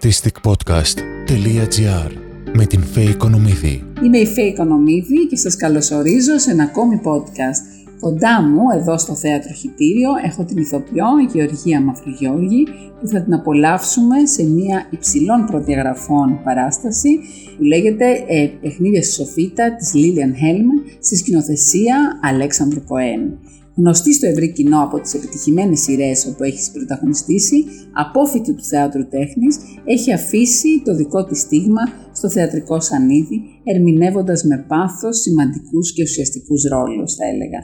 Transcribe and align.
artisticpodcast.gr 0.00 2.10
με 2.52 2.66
την 2.66 2.82
Φέη 2.82 3.04
Οικονομίδη. 3.04 3.84
Είμαι 4.04 4.18
η 4.18 4.26
Φέη 4.26 4.46
Οικονομίδη 4.46 5.26
και 5.26 5.36
σας 5.36 5.56
καλωσορίζω 5.56 6.38
σε 6.38 6.50
ένα 6.50 6.62
ακόμη 6.62 7.00
podcast. 7.04 7.88
Κοντά 8.00 8.42
μου, 8.42 8.62
εδώ 8.78 8.98
στο 8.98 9.14
Θέατρο 9.14 9.52
Χιτήριο, 9.52 10.10
έχω 10.24 10.44
την 10.44 10.56
ηθοποιό 10.56 11.06
Γεωργία 11.32 11.80
Μαυρογιώργη 11.80 12.66
που 13.00 13.06
θα 13.06 13.22
την 13.22 13.34
απολαύσουμε 13.34 14.26
σε 14.26 14.44
μια 14.44 14.86
υψηλών 14.90 15.46
προδιαγραφών 15.46 16.40
παράσταση 16.44 17.18
που 17.56 17.64
λέγεται 17.64 18.24
ε, 18.26 18.50
«Παιχνίδια 18.60 19.02
στη 19.02 19.12
Σοφίτα» 19.12 19.76
της 19.76 19.94
Λίλιαν 19.94 20.36
Χέλμαν 20.36 20.82
στη 21.00 21.16
σκηνοθεσία 21.16 22.18
Αλέξανδρου 22.22 22.84
Κοέν. 22.84 23.38
Γνωστή 23.76 24.14
στο 24.14 24.26
ευρύ 24.26 24.52
κοινό 24.52 24.82
από 24.82 25.00
τις 25.00 25.14
επιτυχημένες 25.14 25.80
σειρές 25.80 26.26
όπου 26.26 26.42
έχεις 26.44 26.70
πρωταγωνιστήσει, 26.70 27.64
απόφοιτη 27.92 28.54
του 28.54 28.64
θεάτρου 28.64 29.08
τέχνης, 29.08 29.56
έχει 29.84 30.12
αφήσει 30.12 30.82
το 30.84 30.94
δικό 30.96 31.24
της 31.24 31.40
στίγμα 31.40 31.82
στο 32.12 32.30
θεατρικό 32.30 32.80
σανίδι, 32.80 33.40
ερμηνεύοντας 33.64 34.44
με 34.44 34.64
πάθος 34.68 35.20
σημαντικούς 35.20 35.92
και 35.92 36.02
ουσιαστικούς 36.02 36.62
ρόλους, 36.64 37.14
θα 37.14 37.26
έλεγα. 37.26 37.60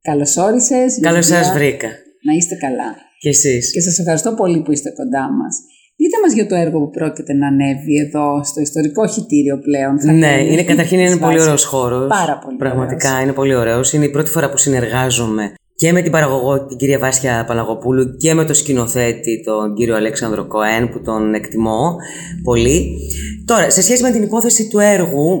Καλώς 0.00 0.36
όρισες. 0.36 0.98
Καλώς 1.00 1.26
σας 1.26 1.52
βρήκα. 1.52 1.88
Να 2.26 2.32
είστε 2.36 2.54
καλά. 2.54 2.90
Και 3.18 3.28
εσείς. 3.28 3.72
Και 3.72 3.80
σας 3.80 3.98
ευχαριστώ 3.98 4.34
πολύ 4.34 4.62
που 4.62 4.72
είστε 4.72 4.90
κοντά 4.90 5.32
μας. 5.32 5.54
Πείτε 6.02 6.16
μας 6.24 6.32
για 6.32 6.46
το 6.46 6.54
έργο 6.54 6.78
που 6.78 6.90
πρόκειται 6.90 7.32
να 7.32 7.46
ανέβει 7.46 7.94
εδώ 8.06 8.44
στο 8.44 8.60
ιστορικό 8.60 9.06
χιτήριο 9.06 9.58
πλέον. 9.58 10.00
Θα 10.00 10.12
ναι, 10.12 10.34
είναι, 10.50 10.62
καταρχήν 10.62 10.98
είναι 10.98 11.16
πολύ 11.16 11.40
ωραίος 11.40 11.64
χώρος. 11.64 12.06
Πάρα 12.08 12.38
πολύ 12.44 12.56
Πραγματικά 12.56 13.08
ωραίος. 13.08 13.22
είναι 13.22 13.32
πολύ 13.32 13.54
ωραίος. 13.54 13.92
Είναι 13.92 14.04
η 14.04 14.10
πρώτη 14.10 14.30
φορά 14.30 14.50
που 14.50 14.56
συνεργάζομαι 14.56 15.52
και 15.74 15.92
με 15.92 16.02
την 16.02 16.12
παραγωγό 16.12 16.66
την 16.66 16.76
κυρία 16.76 16.98
Βάσια 16.98 17.44
Παναγοπούλου 17.46 18.16
και 18.16 18.34
με 18.34 18.44
τον 18.44 18.54
σκηνοθέτη 18.54 19.42
τον 19.44 19.74
κύριο 19.74 19.96
Αλέξανδρο 19.96 20.46
Κοέν 20.46 20.88
που 20.90 21.00
τον 21.02 21.34
εκτιμώ 21.34 21.96
πολύ. 22.42 22.96
Τώρα, 23.44 23.70
σε 23.70 23.82
σχέση 23.82 24.02
με 24.02 24.10
την 24.10 24.22
υπόθεση 24.22 24.68
του 24.68 24.78
έργου, 24.78 25.40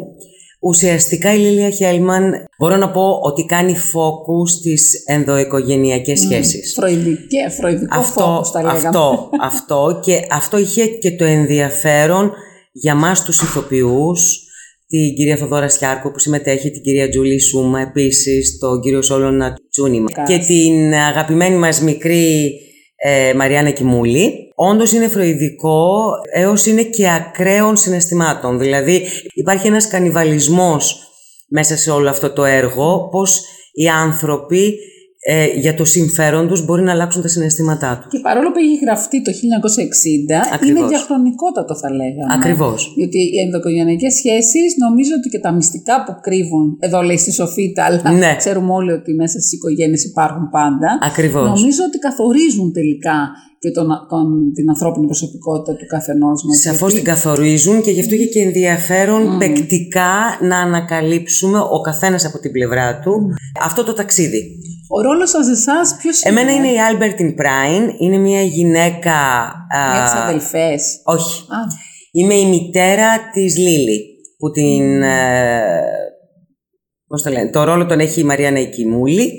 ουσιαστικά 0.62 1.34
η 1.34 1.38
Λίλια 1.38 1.70
Χέλμαν 1.70 2.44
μπορώ 2.58 2.76
να 2.76 2.90
πω 2.90 3.18
ότι 3.22 3.44
κάνει 3.44 3.76
φόκου 3.76 4.46
στις 4.46 5.04
ενδοοικογενειακές 5.06 6.20
σχέσεις. 6.20 6.74
Φροηδικέ, 6.74 7.48
φροηδικό 7.58 7.98
Αυτό, 7.98 8.20
φόκους, 8.20 8.50
τα 8.50 8.62
λέγαμε. 8.62 8.88
αυτό, 8.88 9.30
αυτό 9.40 10.00
και 10.04 10.26
αυτό 10.30 10.58
είχε 10.58 10.86
και 10.86 11.16
το 11.16 11.24
ενδιαφέρον 11.24 12.32
για 12.72 12.94
μας 12.94 13.24
τους 13.24 13.42
ηθοποιούς 13.42 14.46
την 14.86 15.14
κυρία 15.14 15.36
Θοδόρα 15.36 15.68
Σιάρκο 15.68 16.10
που 16.10 16.18
συμμετέχει, 16.18 16.70
την 16.70 16.82
κυρία 16.82 17.08
Τζούλη 17.08 17.40
Σούμα 17.40 17.80
επίσης, 17.80 18.58
τον 18.58 18.80
κύριο 18.80 19.02
Σόλωνα 19.02 19.56
Τσούνιμα 19.70 20.08
και 20.26 20.38
την 20.38 20.94
αγαπημένη 20.94 21.56
μας 21.56 21.80
μικρή 21.80 22.52
ε, 23.04 23.34
Μαριάννα 23.34 23.70
Κιμούλη. 23.70 24.52
Όντως 24.54 24.92
είναι 24.92 25.08
φροηδικό 25.08 26.10
έως 26.34 26.66
είναι 26.66 26.82
και 26.82 27.10
ακραίων 27.10 27.76
συναισθημάτων. 27.76 28.58
Δηλαδή 28.58 29.06
υπάρχει 29.34 29.66
ένας 29.66 29.88
κανιβαλισμός 29.88 31.08
μέσα 31.48 31.76
σε 31.76 31.90
όλο 31.90 32.08
αυτό 32.08 32.32
το 32.32 32.44
έργο, 32.44 33.08
πως 33.10 33.44
οι 33.72 33.88
άνθρωποι 33.88 34.78
ε, 35.24 35.46
για 35.64 35.74
το 35.74 35.84
συμφέρον 35.84 36.48
τους 36.48 36.64
μπορεί 36.64 36.82
να 36.82 36.92
αλλάξουν 36.92 37.22
τα 37.22 37.28
συναισθήματά 37.28 37.98
τους. 38.00 38.10
Και 38.12 38.18
παρόλο 38.28 38.48
που 38.52 38.58
έχει 38.58 38.76
γραφτεί 38.84 39.22
το 39.22 39.30
1960, 39.32 40.54
Ακριβώς. 40.54 40.78
είναι 40.78 40.88
διαχρονικότατο 40.88 41.74
θα 41.76 41.90
λέγαμε. 41.90 42.32
Ακριβώς. 42.38 42.92
Γιατί 42.96 43.18
οι 43.18 43.38
ενδοοικογενειακές 43.44 44.14
σχέσεις 44.14 44.70
νομίζω 44.84 45.12
ότι 45.18 45.28
και 45.28 45.38
τα 45.38 45.52
μυστικά 45.52 46.04
που 46.04 46.12
κρύβουν, 46.20 46.76
εδώ 46.80 47.00
λέει 47.02 47.16
στη 47.18 47.32
Σοφίτα, 47.32 47.84
αλλά 47.84 48.12
Ναι. 48.12 48.34
ξέρουμε 48.36 48.72
όλοι 48.72 48.92
ότι 48.92 49.14
μέσα 49.14 49.38
στις 49.40 49.52
οικογένειες 49.52 50.04
υπάρχουν 50.04 50.48
πάντα. 50.50 50.98
Ακριβώς. 51.10 51.44
Νομίζω 51.48 51.82
ότι 51.88 51.98
καθορίζουν 51.98 52.72
τελικά 52.72 53.16
και 53.62 53.70
τον, 53.70 53.86
τον, 54.08 54.52
την 54.54 54.68
ανθρώπινη 54.68 55.06
προσωπικότητα 55.06 55.76
του 55.76 55.86
καθενός 55.86 56.44
μας. 56.44 56.58
Σαφώς 56.60 56.92
Γιατί- 56.92 56.96
την 56.96 57.14
καθορίζουν 57.14 57.82
και 57.82 57.90
γι' 57.90 58.00
αυτό 58.00 58.14
είχε 58.14 58.24
και 58.24 58.40
ενδιαφέρον 58.40 59.38
παικτικά 59.38 60.12
να 60.40 60.58
ανακαλύψουμε 60.58 61.58
ο 61.58 61.80
καθένας 61.80 62.24
από 62.24 62.38
την 62.38 62.50
πλευρά 62.52 62.98
του 63.00 63.12
αυτό 63.62 63.84
το 63.84 63.92
ταξίδι. 63.92 64.58
Ο 64.88 65.00
ρόλος 65.02 65.30
σας 65.30 65.48
εσάς 65.48 65.96
ποιος 65.96 66.22
Εμένα 66.22 66.52
είναι, 66.52 66.66
είναι 66.66 66.76
η 66.76 66.80
Άλμπερτιν 66.80 67.34
Πράιν, 67.34 67.82
είναι 67.98 68.16
μια 68.16 68.42
γυναίκα... 68.42 69.14
α, 69.76 69.92
Μια 69.92 70.02
τις 70.04 70.12
αδελφές. 70.12 71.00
όχι, 71.04 71.40
Α, 71.40 71.58
είμαι 72.12 72.34
η 72.34 72.46
μητέρα 72.46 73.08
της 73.32 73.56
Λίλη 73.56 74.00
που 74.38 74.50
την... 74.50 75.02
ε, 75.02 75.82
πώς 77.06 77.22
το 77.22 77.30
λένε, 77.30 77.50
το 77.50 77.64
ρόλο 77.64 77.86
τον 77.86 78.00
έχει 78.00 78.20
η 78.20 78.24
Μαριάννα 78.24 78.60
Κιμούλη. 78.60 79.32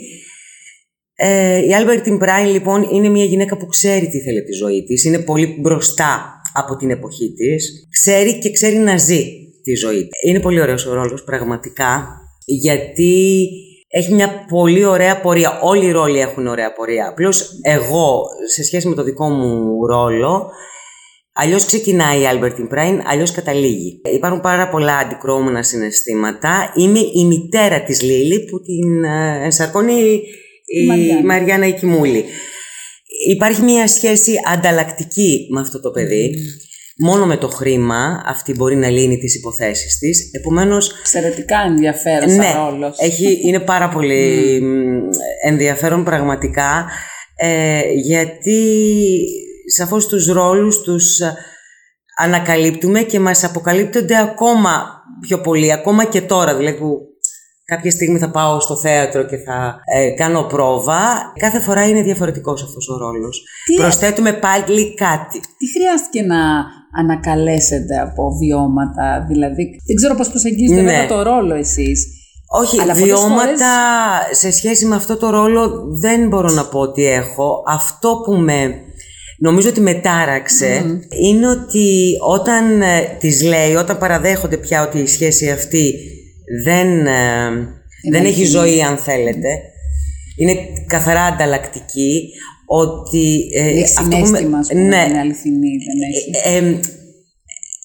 Ε, 1.25 1.65
η 1.67 1.73
Άλμπερτιν 1.73 2.17
Πράιν 2.17 2.47
λοιπόν 2.47 2.87
είναι 2.91 3.09
μια 3.09 3.23
γυναίκα 3.23 3.57
που 3.57 3.65
ξέρει 3.65 4.07
τι 4.07 4.21
θέλει 4.21 4.37
από 4.37 4.47
τη 4.47 4.53
ζωή 4.53 4.83
της, 4.83 5.03
είναι 5.03 5.19
πολύ 5.19 5.57
μπροστά 5.59 6.41
από 6.53 6.75
την 6.75 6.89
εποχή 6.89 7.33
της, 7.33 7.87
ξέρει 7.91 8.39
και 8.39 8.51
ξέρει 8.51 8.75
να 8.75 8.97
ζει 8.97 9.23
τη 9.63 9.75
ζωή 9.75 10.07
της. 10.07 10.29
Είναι 10.29 10.39
πολύ 10.39 10.61
ωραίος 10.61 10.85
ο 10.85 10.93
ρόλος 10.93 11.23
πραγματικά, 11.23 12.07
γιατί 12.45 13.47
έχει 13.87 14.13
μια 14.13 14.45
πολύ 14.47 14.85
ωραία 14.85 15.21
πορεία. 15.21 15.59
Όλοι 15.61 15.85
οι 15.85 15.91
ρόλοι 15.91 16.19
έχουν 16.19 16.47
ωραία 16.47 16.73
πορεία. 16.73 17.07
Απλώς 17.07 17.59
εγώ, 17.61 18.23
σε 18.53 18.63
σχέση 18.63 18.87
με 18.87 18.95
το 18.95 19.03
δικό 19.03 19.29
μου 19.29 19.85
ρόλο, 19.85 20.51
Αλλιώς 21.35 21.65
ξεκινάει 21.65 22.21
η 22.21 22.25
Άλμπερτιν 22.25 22.67
Πράιν, 22.67 23.01
αλλιώς 23.05 23.31
καταλήγει. 23.31 24.01
Υπάρχουν 24.13 24.41
πάρα 24.41 24.69
πολλά 24.69 24.97
αντικρουόμενα 24.97 25.63
συναισθήματα. 25.63 26.73
Είμαι 26.75 26.99
η 26.99 27.25
μητέρα 27.25 27.83
της 27.83 28.01
Λίλη 28.01 28.39
που 28.39 28.61
την 28.61 29.03
ε, 29.03 29.43
ενσαρκώνει 29.43 30.21
η 30.65 30.85
Μαριάννα. 30.85 31.25
Μαριάννα 31.25 31.67
Οικιμούλη. 31.67 32.25
Υπάρχει 33.29 33.61
μια 33.61 33.87
σχέση 33.87 34.33
ανταλλακτική 34.53 35.47
με 35.51 35.59
αυτό 35.59 35.81
το 35.81 35.91
παιδί. 35.91 36.35
Μόνο 36.97 37.25
με 37.25 37.37
το 37.37 37.47
χρήμα 37.47 38.23
αυτή 38.25 38.53
μπορεί 38.53 38.75
να 38.75 38.89
λύνει 38.89 39.17
τις 39.17 39.35
υποθέσεις 39.35 39.97
της. 39.97 40.29
Επομένως, 40.31 40.91
εξαιρετικά 40.99 41.57
ενδιαφέρον 41.65 42.35
ναι, 42.35 42.43
σαν 42.43 42.69
ρόλος. 42.69 42.97
έχει, 42.99 43.39
είναι 43.43 43.59
πάρα 43.59 43.89
πολύ 43.89 44.59
μ, 44.61 45.09
ενδιαφέρον 45.47 46.03
πραγματικά 46.03 46.89
ε, 47.35 47.81
γιατί 47.93 48.77
σαφώς 49.75 50.07
τους 50.07 50.27
ρόλους 50.27 50.81
τους 50.81 51.19
ε, 51.19 51.35
ανακαλύπτουμε 52.19 53.01
και 53.01 53.19
μας 53.19 53.43
αποκαλύπτονται 53.43 54.17
ακόμα 54.17 54.85
πιο 55.21 55.41
πολύ, 55.41 55.71
ακόμα 55.71 56.05
και 56.05 56.21
τώρα 56.21 56.55
δηλαδή 56.55 56.77
που 56.77 57.12
κάποια 57.65 57.91
στιγμή 57.91 58.19
θα 58.19 58.29
πάω 58.31 58.59
στο 58.59 58.75
θέατρο 58.77 59.23
και 59.23 59.37
θα 59.37 59.75
ε, 59.97 60.09
κάνω 60.09 60.43
πρόβα 60.43 61.01
κάθε 61.39 61.59
φορά 61.59 61.87
είναι 61.87 62.01
διαφορετικός 62.01 62.63
αυτός 62.63 62.87
ο 62.89 62.97
ρόλος 62.97 63.43
Τι- 63.65 63.75
προσθέτουμε 63.75 64.33
πάλι 64.33 64.93
κάτι 64.93 65.39
Τι 65.57 65.65
χρειάστηκε 65.77 66.21
να 66.21 66.41
ανακαλέσετε 66.99 67.99
από 67.99 68.23
βιώματα, 68.41 69.25
δηλαδή 69.29 69.63
δεν 69.87 69.95
ξέρω 69.95 70.15
πώς 70.15 70.29
προσεγγίζετε 70.29 70.81
Ναι. 70.81 70.87
βέβαια 70.91 71.07
το 71.07 71.21
ρόλο 71.23 71.55
εσείς. 71.55 72.07
Όχι, 72.61 72.79
Αλλά 72.81 72.93
πολλές 72.93 73.07
βιώματα 73.07 73.71
σε 74.31 74.51
σχέση 74.51 74.85
με 74.85 74.95
αυτό 74.95 75.17
το 75.17 75.29
ρόλο 75.29 75.71
δεν 76.01 76.27
μπορώ 76.27 76.49
να 76.51 76.65
πω 76.65 76.79
ότι 76.79 77.05
έχω. 77.05 77.63
Αυτό 77.67 78.21
που 78.25 78.31
με 78.33 78.75
νομίζω 79.39 79.69
ότι 79.69 79.81
με 79.81 79.93
τάραξε 79.93 80.99
είναι 81.23 81.47
ότι 81.49 82.11
όταν 82.29 82.81
ε, 82.81 83.17
της 83.19 83.43
λέει, 83.43 83.73
όταν 83.75 83.97
παραδέχονται 83.97 84.57
πια 84.57 84.83
ότι 84.83 84.99
η 84.99 85.07
σχέση 85.07 85.49
αυτή 85.49 85.93
δεν, 86.63 87.05
ε, 87.07 87.49
δεν 88.11 88.21
έχει 88.25 88.25
αληθινή. 88.25 88.45
ζωή 88.45 88.81
αν 88.81 88.97
θέλετε, 88.97 89.47
είναι 90.37 90.55
καθαρά 90.87 91.21
ανταλλακτική, 91.23 92.29
ότι... 92.65 93.49
ε, 93.55 93.67
Έχει 93.67 93.83
αυτό 93.83 94.01
που 94.03 94.07
με- 94.09 94.25
συνέστημα, 94.25 94.57
ας 94.57 94.67
πούμε, 94.67 94.81
ναι, 94.81 95.05
είναι 95.09 95.19
αληθινή, 95.19 95.69
δεν 95.85 95.97
έχει. 96.09 96.55
ε, 96.55 96.69
ε, 96.69 96.79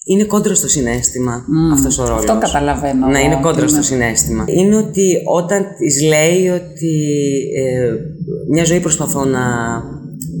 είναι 0.05 0.23
κόντρα 0.23 0.55
στο 0.55 0.67
συνέστημα 0.67 1.45
αυτός 1.73 1.97
ο 1.99 2.05
ρόλος. 2.07 2.19
Αυτό 2.19 2.37
καταλαβαίνω. 2.37 3.07
Να 3.07 3.17
εγώ, 3.19 3.25
είναι 3.31 3.39
κόντρα 3.41 3.63
ότι 3.63 3.71
στο 3.83 3.95
είναι- 3.95 4.03
συνέστημα. 4.05 4.45
Είναι 4.47 4.75
ότι 4.75 5.21
όταν 5.25 5.65
της 5.77 6.01
λέει 6.03 6.47
ότι 6.47 6.93
ε, 7.57 7.91
μια 8.51 8.63
ζωή 8.63 8.79
προσπαθώ 8.79 9.25
να, 9.25 9.39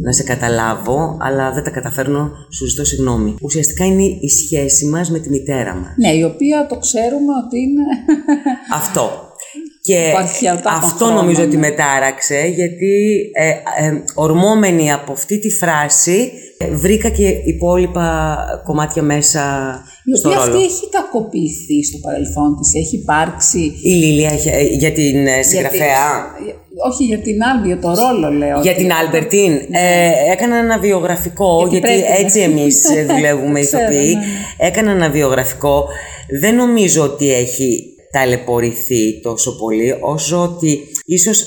να 0.03 0.11
σε 0.11 0.23
καταλάβω, 0.23 1.17
αλλά 1.21 1.51
δεν 1.51 1.63
τα 1.63 1.69
καταφέρνω, 1.69 2.31
σου 2.53 2.65
ζητώ 2.67 2.85
συγγνώμη. 2.85 3.35
Ουσιαστικά 3.41 3.85
είναι 3.85 4.03
η 4.03 4.29
σχέση 4.29 4.85
μας 4.85 5.11
με 5.11 5.19
τη 5.19 5.29
μητέρα 5.29 5.75
μας. 5.75 5.93
Ναι, 5.97 6.09
η 6.09 6.23
οποία 6.23 6.65
το 6.69 6.77
ξέρουμε 6.77 7.33
ότι 7.45 7.59
είναι... 7.59 7.83
Αυτό. 8.81 9.27
Και 9.81 10.07
Υπάρχει 10.09 10.47
από 10.47 10.61
τα 10.61 10.69
αυτό 10.69 11.05
χρόνια, 11.05 11.15
νομίζω 11.15 11.43
ότι 11.43 11.57
ναι. 11.57 11.67
με 11.67 11.75
τάραξε, 11.75 12.51
γιατί 12.55 13.21
ε, 13.33 13.49
ε, 13.85 14.03
ορμώμενη 14.13 14.91
από 14.91 15.11
αυτή 15.11 15.39
τη 15.39 15.49
φράση 15.49 16.31
ε, 16.57 16.71
βρήκα 16.71 17.09
και 17.09 17.27
υπόλοιπα 17.27 18.37
κομμάτια 18.63 19.03
μέσα 19.03 19.73
η 20.13 20.17
στο 20.17 20.29
οποία 20.29 20.39
ρόλο. 20.41 20.51
αυτή 20.57 20.65
έχει 20.69 20.89
κακοποιηθεί 20.89 21.83
στο 21.89 21.97
παρελθόν 22.05 22.57
της, 22.59 22.69
έχει 22.81 22.95
υπάρξει... 22.95 23.59
Η 23.81 23.89
Λίλια 23.89 24.29
έχει- 24.31 24.49
ε, 24.49 24.61
για 24.63 24.91
την 24.91 25.27
ε, 25.27 25.41
συγγραφέα. 25.43 26.05
Γιατί- 26.43 26.57
όχι 26.89 27.03
για 27.03 27.17
την 27.19 27.43
άλλη, 27.43 27.65
για 27.67 27.79
το 27.79 27.93
ρόλο 28.01 28.29
λέω. 28.31 28.59
Για 28.61 28.71
ότι- 28.71 28.81
την 28.81 28.91
Άλμπερτιν. 28.93 29.51
Ε, 29.71 30.11
έκανα 30.31 30.55
ένα 30.55 30.79
βιογραφικό, 30.79 31.57
Γιατί 31.67 31.75
γιατί, 31.87 31.87
πρέπει, 32.01 32.19
ναι. 32.21 32.25
έτσι 32.25 32.39
εμείς 32.39 32.83
ε, 32.95 33.05
δουλεύουμε 33.13 33.59
Ξέρω, 33.59 33.83
ηθοποιοί. 33.83 34.13
ναι, 34.13 34.19
ναι. 34.19 34.67
Έκανα 34.67 34.91
ένα 34.91 35.09
βιογραφικό. 35.09 35.87
Δεν 36.41 36.55
νομίζω 36.55 37.03
ότι 37.03 37.33
έχει 37.33 37.83
ταλαιπωρηθεί 38.11 39.21
τόσο 39.21 39.55
πολύ, 39.57 39.95
όσο 39.99 40.41
ότι 40.41 40.79
ίσως 41.05 41.43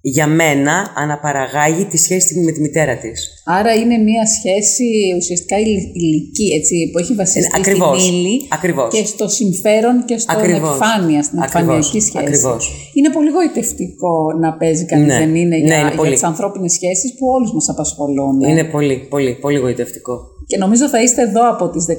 για 0.00 0.26
μένα 0.26 0.92
αναπαραγάγει 0.96 1.84
τη 1.84 1.96
σχέση 1.98 2.40
με 2.40 2.52
τη 2.52 2.60
μητέρα 2.60 2.96
της. 2.96 3.42
Άρα 3.44 3.74
είναι 3.74 3.96
μια 3.98 4.26
σχέση 4.26 4.84
ουσιαστικά 5.16 5.58
ηλ- 5.58 5.94
ηλική, 5.94 6.48
έτσι, 6.58 6.90
που 6.92 6.98
έχει 6.98 7.14
βασιστεί 7.14 7.50
Ε, 7.54 7.58
ακριβώς, 7.60 8.02
στην 8.02 8.14
ύλη 8.14 8.46
ακριβώς. 8.48 8.94
και 8.94 9.04
στο 9.04 9.28
συμφέρον 9.28 10.04
και 10.04 10.18
στο 10.18 10.32
Ακριβώς, 10.36 10.70
επιφάνεια, 10.70 11.22
στην 11.22 11.38
ακριβώς, 11.38 11.60
επιφανειακή 11.62 12.00
σχέση. 12.00 12.18
ακριβώς. 12.26 12.90
Είναι 12.94 13.10
πολύ 13.10 13.30
γοητευτικό 13.30 14.32
να 14.40 14.52
παίζει 14.56 14.84
κανείς, 14.84 15.06
Ναι, 15.06 15.18
δεν 15.18 15.34
είναι, 15.34 15.56
ναι, 15.56 15.56
για, 15.66 15.78
είναι 15.78 15.88
για 15.88 15.96
πολύ. 15.96 16.12
τις 16.12 16.22
ανθρώπινες 16.22 16.72
σχέσεις 16.72 17.14
που 17.18 17.26
όλους 17.26 17.52
μας 17.52 17.68
απασχολούν. 17.68 18.40
Είναι 18.40 18.64
πολύ, 18.64 18.96
πολύ, 19.10 19.32
πολύ 19.40 19.58
γοητευτικό. 19.58 20.20
Και 20.50 20.58
νομίζω 20.58 20.88
θα 20.88 21.02
είστε 21.02 21.22
εδώ 21.22 21.50
από 21.50 21.70
τις 21.70 21.84
19 21.88 21.92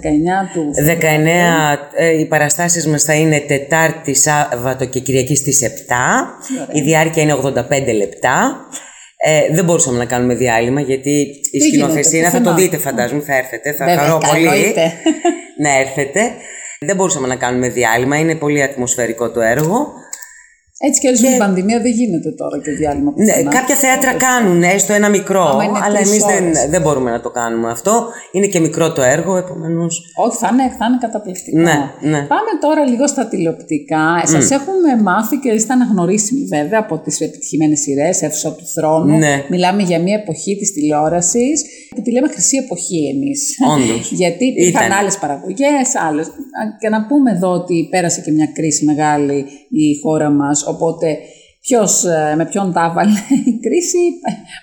του 0.53 0.71
19 1.01 1.03
ε, 1.95 2.19
οι 2.19 2.25
παραστάσεις 2.25 2.87
μας 2.87 3.03
θα 3.03 3.13
είναι 3.13 3.39
Τετάρτη, 3.39 4.13
Σάββατο 4.15 4.85
και 4.85 4.99
Κυριακή 4.99 5.35
στις 5.35 5.59
7. 5.63 6.75
Η 6.75 6.81
διάρκεια 6.81 7.23
είναι 7.23 7.33
85 7.33 7.93
λεπτά. 7.97 8.65
Ε, 9.17 9.53
δεν 9.53 9.65
μπορούσαμε 9.65 9.97
να 9.97 10.05
κάνουμε 10.05 10.35
διάλειμμα 10.35 10.81
γιατί 10.81 11.09
η 11.51 11.57
Δεν 11.59 11.67
σκηνοθεσία 11.67 12.19
γίνεται, 12.19 12.37
θα 12.37 12.43
το 12.43 12.49
πουθενά. 12.49 12.69
δείτε 12.69 12.77
φαντάζομαι, 12.77 13.21
θα 13.21 13.35
έρθετε, 13.35 13.73
θα 13.73 13.85
Βέβαια, 13.85 14.03
χαρώ 14.03 14.17
πολύ 14.17 14.45
εννοείται. 14.45 14.93
να 15.63 15.79
έρθετε. 15.79 16.21
Δεν 16.79 16.95
μπορούσαμε 16.95 17.27
να 17.27 17.35
κάνουμε 17.35 17.69
διάλειμμα, 17.69 18.17
είναι 18.17 18.35
πολύ 18.35 18.63
ατμοσφαιρικό 18.63 19.31
το 19.31 19.41
έργο. 19.41 19.93
Έτσι 20.87 20.99
κι 20.99 21.07
αλλιώς 21.07 21.21
με 21.21 21.27
την 21.29 21.37
πανδημία 21.37 21.79
δεν 21.81 21.91
γίνεται 21.91 22.31
τώρα 22.31 22.57
και 22.63 22.71
διάλειμμα 22.71 23.11
Ναι, 23.15 23.25
πουθενά. 23.25 23.51
κάποια 23.51 23.75
θέατρα 23.75 24.13
κάνουν 24.13 24.63
έστω 24.63 24.93
ένα 24.93 25.09
μικρό, 25.09 25.43
Άμα 25.43 25.63
είναι 25.63 25.79
αλλά 25.83 25.95
τρεις 25.95 26.09
εμείς 26.09 26.23
δεν, 26.23 26.43
ώρες. 26.43 26.65
δεν 26.69 26.81
μπορούμε 26.81 27.11
να 27.11 27.21
το 27.21 27.29
κάνουμε 27.29 27.71
αυτό. 27.71 28.07
Είναι 28.31 28.47
και 28.47 28.59
μικρό 28.59 28.91
το 28.93 29.01
έργο, 29.01 29.37
επομένως... 29.37 30.01
Όχι, 30.25 30.37
θα 30.37 30.49
είναι, 30.53 30.63
θα 30.79 30.85
είναι 30.85 30.97
καταπληκτικό. 31.01 31.57
Ναι, 31.59 31.77
ναι. 32.11 32.19
Πάμε 32.33 32.51
τώρα 32.61 32.85
λίγο 32.85 33.07
στα 33.07 33.27
τηλεοπτικά. 33.27 34.21
Σας 34.25 34.51
έχουμε 34.51 35.01
μάθει 35.03 35.35
και 35.37 35.49
είστε 35.51 35.73
αναγνωρίσιμοι 35.73 36.43
βέβαια 36.45 36.79
από 36.79 36.97
τις 36.97 37.19
επιτυχημένες 37.21 37.79
σειρές, 37.79 38.21
Εύσο 38.21 38.51
του 38.57 38.65
Θρόνου. 38.75 39.17
Ναι. 39.17 39.43
Μιλάμε 39.49 39.81
για 39.83 39.99
μια 39.99 40.15
εποχή 40.15 40.57
της 40.57 40.73
τηλεόρασης 40.73 41.63
που 41.95 42.01
τη 42.01 42.11
λέμε 42.11 42.27
χρυσή 42.27 42.57
εποχή 42.57 42.99
εμείς. 43.15 43.41
Όντως. 43.73 44.11
Γιατί 44.21 44.45
υπήρχαν 44.45 44.85
Ήταν. 44.85 44.97
άλλες 44.99 45.17
παραγωγές, 45.17 45.87
άλλες. 46.09 46.27
Και 46.79 46.89
να 46.89 47.05
πούμε 47.05 47.31
εδώ 47.31 47.49
ότι 47.51 47.87
πέρασε 47.91 48.21
και 48.21 48.31
μια 48.31 48.49
κρίση 48.53 48.85
μεγάλη 48.85 49.45
η 49.69 49.99
χώρα 50.03 50.29
μας, 50.29 50.63
οπότε 50.69 51.17
ποιος, 51.61 52.03
ε, 52.05 52.33
με 52.37 52.45
ποιον 52.45 52.73
τα 52.73 52.83
έβαλε 52.91 53.17
η 53.51 53.53
κρίση, 53.65 54.03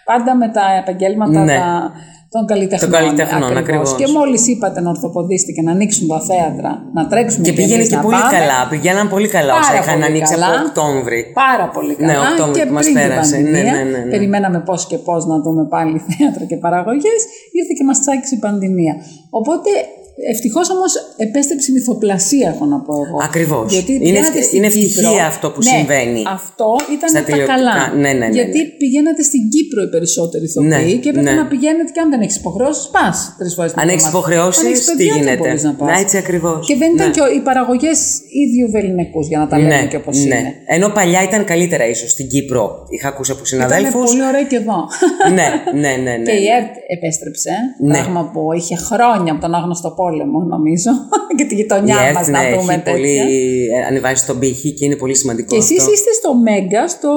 πάντα 0.05 0.37
με 0.37 0.49
τα 0.49 0.62
επαγγέλματα 0.82 1.44
Ναι. 1.44 1.56
τα, 1.56 1.93
των 2.35 2.47
καλλιτεχνών. 2.47 2.91
Των 2.91 3.00
καλλιτεχνών, 3.00 3.56
ακριβώς. 3.56 3.94
Και 4.00 4.06
μόλις 4.17 4.49
είπατε 4.49 4.81
να 4.81 4.91
ορθοποδήστηκε 4.91 5.62
να 5.62 5.70
ανοίξουν 5.76 6.06
τα 6.08 6.20
θέατρα, 6.29 6.73
να 6.97 7.03
τρέξουμε 7.06 7.44
Και 7.47 7.53
πήγαινε 7.53 7.75
εμείς 7.75 7.88
και 7.88 7.97
να 7.97 8.03
πολύ 8.06 8.20
πάμε. 8.20 8.37
καλά. 8.38 8.58
Πηγαίναν 8.70 9.06
πολύ 9.14 9.29
καλά 9.37 9.53
όσα 9.61 9.67
Πάρα 9.70 9.79
είχαν 9.82 9.94
πολύ 9.94 10.05
ανοίξει 10.11 10.32
καλά. 10.35 10.47
από 10.47 10.64
Οκτώβρη. 10.69 11.20
Πάρα 11.44 11.67
πολύ 11.76 11.94
καλά. 11.94 12.12
Ναι, 12.12 12.17
Οκτώβρη 12.31 12.55
και 12.61 12.67
που 12.67 12.75
μας 12.76 12.85
πριν 12.85 12.94
την 12.97 13.02
πέρασε. 13.09 13.35
πανδημία, 13.37 13.62
Ναι, 13.62 13.70
ναι, 13.70 13.82
ναι, 13.91 13.99
ναι. 14.05 14.11
περιμέναμε 14.14 14.59
πώς 14.69 14.81
και 14.91 14.99
πώς 15.09 15.20
να 15.31 15.37
δούμε 15.44 15.62
πάλι 15.75 15.97
θέατρα 16.12 16.44
και 16.50 16.56
παραγωγές. 16.64 17.20
Ήρθε 17.59 17.73
και 17.79 17.85
μας 17.88 17.99
τσάκισε 18.02 18.35
η 18.35 18.41
πανδημία. 18.47 18.94
Οπότε 19.41 19.70
ευτυχώς 20.35 20.67
όμως 20.77 20.91
επέστρεψε 21.27 21.67
η 21.71 21.75
μυθοπλασία, 21.75 22.47
έχω 22.55 22.65
να 22.75 22.79
πω 22.87 22.93
εγώ. 23.05 23.19
Ακριβώς. 23.29 23.67
Γιατί 23.77 23.93
Είναι 23.93 24.03
πηγαίνατε 24.05 24.39
ευχ- 24.39 24.47
στην 24.49 24.59
είναι 24.59 24.69
Κύπρο. 24.69 24.85
ευτυχία 24.89 25.25
αυτό 25.33 25.47
που 25.53 25.61
Ναι, 25.63 25.71
συμβαίνει. 25.75 26.23
Αυτό 26.39 26.69
ήταν 26.97 27.09
Στα 27.13 27.19
τα 27.19 27.25
τηλεοπτικά. 27.27 27.55
καλά. 27.57 27.77
Ναι, 28.03 28.13
ναι, 28.19 28.27
ναι, 28.27 28.35
Γιατί 28.41 28.59
ναι. 28.63 28.69
πηγαίνατε 28.81 29.23
στην 29.31 29.43
Κύπρο 29.55 29.81
οι 29.87 29.91
περισσότεροι 29.95 30.45
ηθοποιοί 30.51 30.69
Ναι, 30.73 30.83
και 31.03 31.09
έπρεπε 31.13 31.31
ναι. 31.31 31.41
να 31.43 31.47
πηγαίνετε 31.53 31.91
και 31.95 32.01
αν 32.05 32.09
δεν 32.13 32.21
έχεις 32.25 32.37
υποχρεώσεις, 32.43 32.85
πας 32.97 33.17
τρεις 33.41 33.53
φορές 33.57 33.71
την 33.73 33.81
Αν 33.83 33.89
έχεις 33.89 34.05
εβδομάδα. 34.07 34.19
υποχρεώσεις, 34.19 34.61
Αν 34.65 34.67
έχεις 34.71 34.85
τι 34.85 34.91
παιδιά, 34.91 35.13
δεν 35.13 35.17
γίνεται. 35.23 35.37
μπορείς 35.43 35.63
να 35.69 35.73
πας. 35.79 35.89
Να, 35.91 35.95
έτσι 36.05 36.17
ακριβώς. 36.23 36.59
Και 36.69 36.77
δεν 36.83 36.91
ήταν 36.97 37.09
και 37.15 37.23
ο- 37.27 37.33
οι 37.37 37.41
παραγωγές 37.49 37.99
ίδιου 38.45 38.67
βεληνικούς, 38.75 39.25
για 39.33 39.39
να 39.43 39.47
τα 39.53 39.57
λέμε 39.59 39.87
και 39.91 39.99
όπως 40.03 40.15
ναι. 40.17 40.23
είναι. 40.25 40.41
Ενώ 40.77 40.87
παλιά 40.99 41.21
ήταν 41.29 41.41
καλύτερα 41.53 41.85
ίσως 41.95 42.11
στην 42.11 42.27
Κύπρο. 42.33 42.65
Είχα 42.95 43.09
ακούσει 43.12 43.31
από 43.35 43.43
Ήταν 43.47 43.53
συναδέλφους. 43.53 44.07
πολύ 44.11 44.23
ωραία 44.31 44.45
και 44.51 44.57
εδώ. 44.62 44.79
ναι, 45.39 45.47
ναι, 45.83 45.93
ναι, 46.05 46.15
ναι. 46.17 46.31
Και 46.31 46.37
η 46.45 46.47
ΕΡΤ 46.57 46.73
επέστρεψε. 46.97 47.51
Ναι. 47.87 47.93
Πράγμα 47.95 48.21
που 48.33 48.41
είχε 48.59 48.77
χρόνια 48.89 49.33
από 49.33 49.41
τον 49.41 49.55
άγνωστο 49.55 49.89
πόλεμο, 49.91 50.05
νομίζω. 50.14 50.91
και 51.37 51.44
τη 51.44 51.55
Η 51.55 51.56
γειτονιά 51.56 51.99
ΕΡΤ, 52.06 52.14
μας 52.14 52.29
ναι, 52.29 52.38
να 52.38 52.49
δούμε 52.56 52.73
έχει 52.73 52.82
τέτοια. 52.82 52.93
πολύ 52.93 53.17
ε, 53.76 53.87
ανεβάσει 53.88 54.26
τον 54.26 54.38
πύχη 54.38 54.73
και 54.73 54.85
είναι 54.85 54.97
πολύ 54.97 55.17
σημαντικό 55.17 55.49
Και 55.55 55.56
εσείς 55.62 55.79
αυτό. 55.81 55.93
είστε 55.93 56.12
στο 56.12 56.35
Μέγκα, 56.35 56.88
στο 56.88 57.08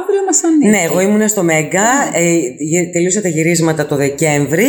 αύριο 0.00 0.20
μας 0.26 0.42
ανήκει. 0.44 0.66
Ναι, 0.68 0.82
εγώ 0.82 1.00
ήμουν 1.00 1.28
στο 1.28 1.42
Μέγκα, 1.42 1.86
ε, 2.14 2.34
γε- 2.70 2.92
τελείωσα 2.92 3.20
τα 3.20 3.28
γυρίσματα 3.28 3.86
το 3.86 3.96
Δεκέμβρη 3.96 4.68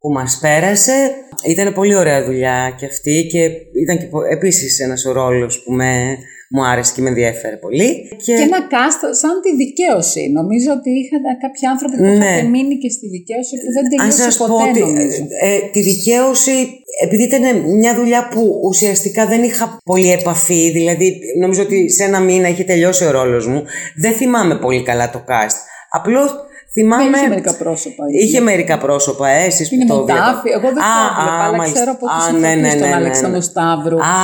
που 0.00 0.12
μας 0.12 0.38
πέρασε. 0.42 1.10
Ήταν 1.48 1.72
πολύ 1.74 1.94
ωραία 1.94 2.24
δουλειά 2.24 2.74
και 2.78 2.86
αυτή 2.86 3.26
και 3.30 3.38
ήταν 3.82 3.98
και 3.98 4.04
πο- 4.04 4.24
επίσης 4.32 4.80
ένας 4.80 5.04
ο 5.04 5.12
ρόλος 5.12 5.62
που 5.62 5.72
με, 5.72 6.16
μου 6.52 6.62
άρεσε 6.70 6.92
και 6.94 7.02
με 7.02 7.08
ενδιέφερε 7.08 7.56
πολύ. 7.56 7.90
Και, 8.24 8.32
Και 8.38 8.42
ένα 8.48 8.58
cast 8.72 9.02
σαν 9.20 9.34
τη 9.44 9.50
δικαίωση. 9.62 10.22
Νομίζω 10.38 10.70
ότι 10.78 10.90
είχατε 11.00 11.28
κάποιοι 11.44 11.64
άνθρωποι 11.72 11.96
που 11.96 12.02
Ναι. 12.02 12.12
είχατε 12.14 12.42
μείνει 12.54 12.76
και 12.82 12.90
στη 12.96 13.06
δικαίωση 13.16 13.54
που 13.62 13.68
δεν 13.76 13.84
αν 13.84 13.90
τελείωσε 13.90 14.22
σας 14.22 14.36
πω 14.36 14.46
ποτέ, 14.46 14.68
ότι 14.70 14.80
νομίζω. 14.80 15.22
ε, 15.42 15.58
τη 15.72 15.80
δικαίωση, 15.80 16.56
επειδή 17.04 17.22
ήταν 17.22 17.44
μια 17.80 17.94
δουλειά 17.94 18.28
που 18.28 18.60
ουσιαστικά 18.64 19.26
δεν 19.26 19.42
είχα 19.42 19.78
πολύ 19.84 20.10
επαφή, 20.12 20.70
δηλαδή 20.70 21.20
νομίζω 21.40 21.62
ότι 21.62 21.90
σε 21.90 22.04
ένα 22.04 22.20
μήνα 22.20 22.48
είχε 22.48 22.64
τελειώσει 22.64 23.04
ο 23.04 23.10
ρόλος 23.10 23.46
μου, 23.46 23.64
δεν 24.02 24.12
θυμάμαι 24.12 24.54
πολύ 24.58 24.82
καλά 24.82 25.10
το 25.10 25.24
cast. 25.28 25.56
Απλώς 25.90 26.30
θυμάμαι... 26.74 27.02
Δεν 27.04 27.12
είχε 27.18 27.28
μερικά 27.28 27.52
πρόσωπα. 27.62 28.04
Είχε 28.22 28.40
μερικά 28.40 28.76
πρόσωπα, 28.78 29.26
ε, 29.28 29.44
εσείς 29.50 29.68
που 29.68 29.74
Είναι 29.74 29.86
το 29.92 29.94
μοντάφι. 29.94 30.48
Εγώ 30.56 30.66
δεν 30.74 30.74
το 30.74 30.90
Α, 30.92 30.94
έβλεπα, 31.10 31.32
α, 31.32 31.44
αλλά 31.46 31.56
μάλιστα. 31.56 31.74
ξέρω 31.78 31.90
από 31.96 32.06
Α, 32.06 32.18
του 32.28 32.36
ναι, 32.36 32.40
ναι, 32.40 32.48
ηθοποιούς 32.48 32.74
ναι, 32.74 32.80
τον 32.80 32.88
ναι, 32.88 32.94
ναι. 32.94 33.00
Αλεξάνδρο 33.02 33.40
Σταύρου. 33.50 33.98
Α, 34.14 34.16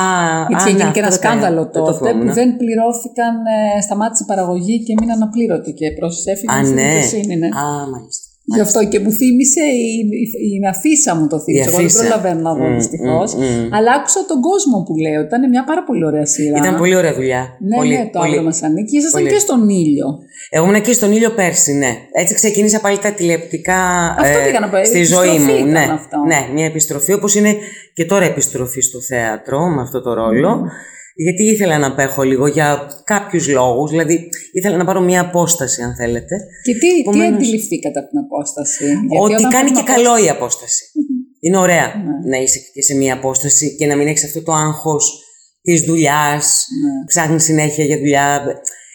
Γιατί 0.49 0.63
α, 0.63 0.67
είχε 0.67 0.71
ναι, 0.75 0.79
γίνει 0.79 0.91
και 0.95 1.01
ένας 1.03 1.13
αυτό 1.13 1.21
δεν- 1.21 1.29
σκάνδαλο 1.29 1.61
δεν 1.63 1.71
το 1.71 1.79
τότε 1.79 1.91
που 1.97 2.05
θυμόμουν. 2.05 2.33
δεν 2.39 2.49
πληρώθηκαν, 2.61 3.33
ε, 3.55 3.81
σταμάτησε 3.85 4.21
η 4.25 4.29
παραγωγή 4.31 4.75
και 4.85 4.93
μείναν 4.99 5.19
απλήρωτοι 5.27 5.71
και 5.79 5.85
πρόσθεσαι 5.97 6.29
Α, 6.29 6.33
έφυγαν 6.35 6.59
στην 6.67 6.75
ναι. 6.79 6.87
δικαιοσύνη. 6.87 7.35
Ναι. 7.43 7.49
Α, 7.61 7.65
μάλιστα. 7.93 8.25
Γι' 8.55 8.59
αυτό 8.67 8.79
και 8.91 8.99
μου 8.99 9.11
θύμισε 9.19 9.61
η, 9.61 9.87
η, 10.23 10.23
η 10.47 10.67
Αφίσα 10.73 11.15
μου 11.15 11.27
το 11.27 11.37
θύμισε. 11.43 11.63
Η 11.63 11.67
Εγώ 11.67 11.77
δεν 11.77 11.85
Αφίσα. 11.85 11.99
προλαβαίνω 12.01 12.41
να 12.47 12.53
δω 12.59 12.65
Μμ, 12.69 12.75
δυστυχώς. 12.77 13.29
μμ, 13.35 13.41
μμ. 13.43 13.73
Αλλά 13.77 13.91
άκουσα 13.97 14.19
τον 14.31 14.39
κόσμο 14.49 14.77
που 14.85 14.93
λέει 15.03 15.15
ότι 15.21 15.25
ήταν 15.31 15.49
μια 15.49 15.63
πάρα 15.63 15.83
πολύ 15.83 16.03
ωραία 16.05 16.25
σειρά. 16.25 16.57
Ήταν 16.57 16.73
πολύ 16.81 16.95
ωραία 16.95 17.13
δουλειά. 17.19 17.43
Ναι, 17.69 17.75
πολύ, 17.75 17.95
ναι, 17.97 18.03
το 18.13 18.19
πολύ. 18.19 18.27
αύριο 18.27 18.43
μα 18.49 18.53
ανήκει. 18.67 18.97
Ήσασταν 18.97 19.21
πολύ. 19.21 19.33
και 19.33 19.39
στον 19.39 19.69
ήλιο. 19.69 20.07
Εγώ 20.49 20.63
ήμουν 20.65 20.75
εκεί 20.81 20.93
στον 20.93 21.11
ήλιο 21.11 21.31
πέρσι, 21.39 21.73
ναι. 21.73 21.91
Έτσι 22.21 22.33
ξεκίνησα 22.33 22.79
πάλι 22.79 22.97
τα 23.05 23.11
τηλεοπτικά 23.17 23.79
Αυτό 24.19 24.37
πήγα 24.45 24.59
να 24.59 24.69
πω, 24.69 24.85
στη 24.85 24.97
επιστροφή 24.97 25.27
ζωή 25.27 25.37
μου. 25.39 25.55
ήταν 25.55 25.69
ναι, 25.69 25.85
αυτό. 25.99 26.17
ναι, 26.31 26.39
μια 26.53 26.65
επιστροφή 26.65 27.13
όπως 27.13 27.35
είναι 27.35 27.51
και 27.93 28.05
τώρα 28.05 28.25
επιστροφή 28.25 28.81
στο 28.81 28.99
θέατρο 29.01 29.59
με 29.75 29.81
αυτό 29.81 30.01
το 30.01 30.13
ρόλο. 30.13 30.51
Γιατί 31.25 31.43
ήθελα 31.43 31.77
να 31.77 31.87
απέχω 31.87 32.23
λίγο 32.23 32.47
για 32.47 32.87
κάποιους 33.03 33.47
λόγους, 33.47 33.89
δηλαδή 33.91 34.29
ήθελα 34.53 34.77
να 34.77 34.85
πάρω 34.85 35.01
μια 35.01 35.21
απόσταση 35.21 35.81
αν 35.81 35.95
θέλετε. 35.95 36.35
Και 36.63 36.73
τι, 36.73 36.79
τι 36.79 36.99
Επομένως- 36.99 37.33
αντιληφθήκατε 37.35 37.99
από 37.99 38.09
την 38.09 38.19
απόσταση. 38.19 38.83
Γιατί 38.85 39.17
ότι 39.19 39.33
όταν 39.33 39.49
κάνει 39.51 39.71
και 39.71 39.83
παίρνουμε 39.85 39.93
καλό 40.11 40.25
η 40.25 40.29
απόσταση. 40.29 40.83
Είναι 41.39 41.57
ωραία 41.57 41.85
Ναι. 41.95 42.29
να 42.29 42.37
είσαι 42.43 42.59
και 42.73 42.81
σε 42.81 42.95
μια 42.95 43.13
απόσταση 43.13 43.75
και 43.75 43.85
να 43.85 43.95
μην 43.95 44.07
έχεις 44.07 44.23
αυτό 44.23 44.43
το 44.43 44.51
άγχος 44.53 45.23
της 45.61 45.81
δουλειάς, 45.81 46.65
Ναι. 46.83 47.05
ψάχνεις 47.07 47.43
συνέχεια 47.43 47.83
για 47.85 47.97
δουλειά. 47.97 48.43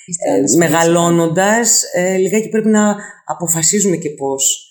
Είστε 0.07 0.29
Ε, 0.31 0.33
άλλες 0.35 0.55
μεγαλώνοντας, 0.55 1.83
ε, 1.95 2.17
λιγάκι 2.17 2.49
πρέπει 2.49 2.69
να 2.69 2.97
αποφασίζουμε 3.26 3.97
και 3.97 4.11
πώς 4.11 4.67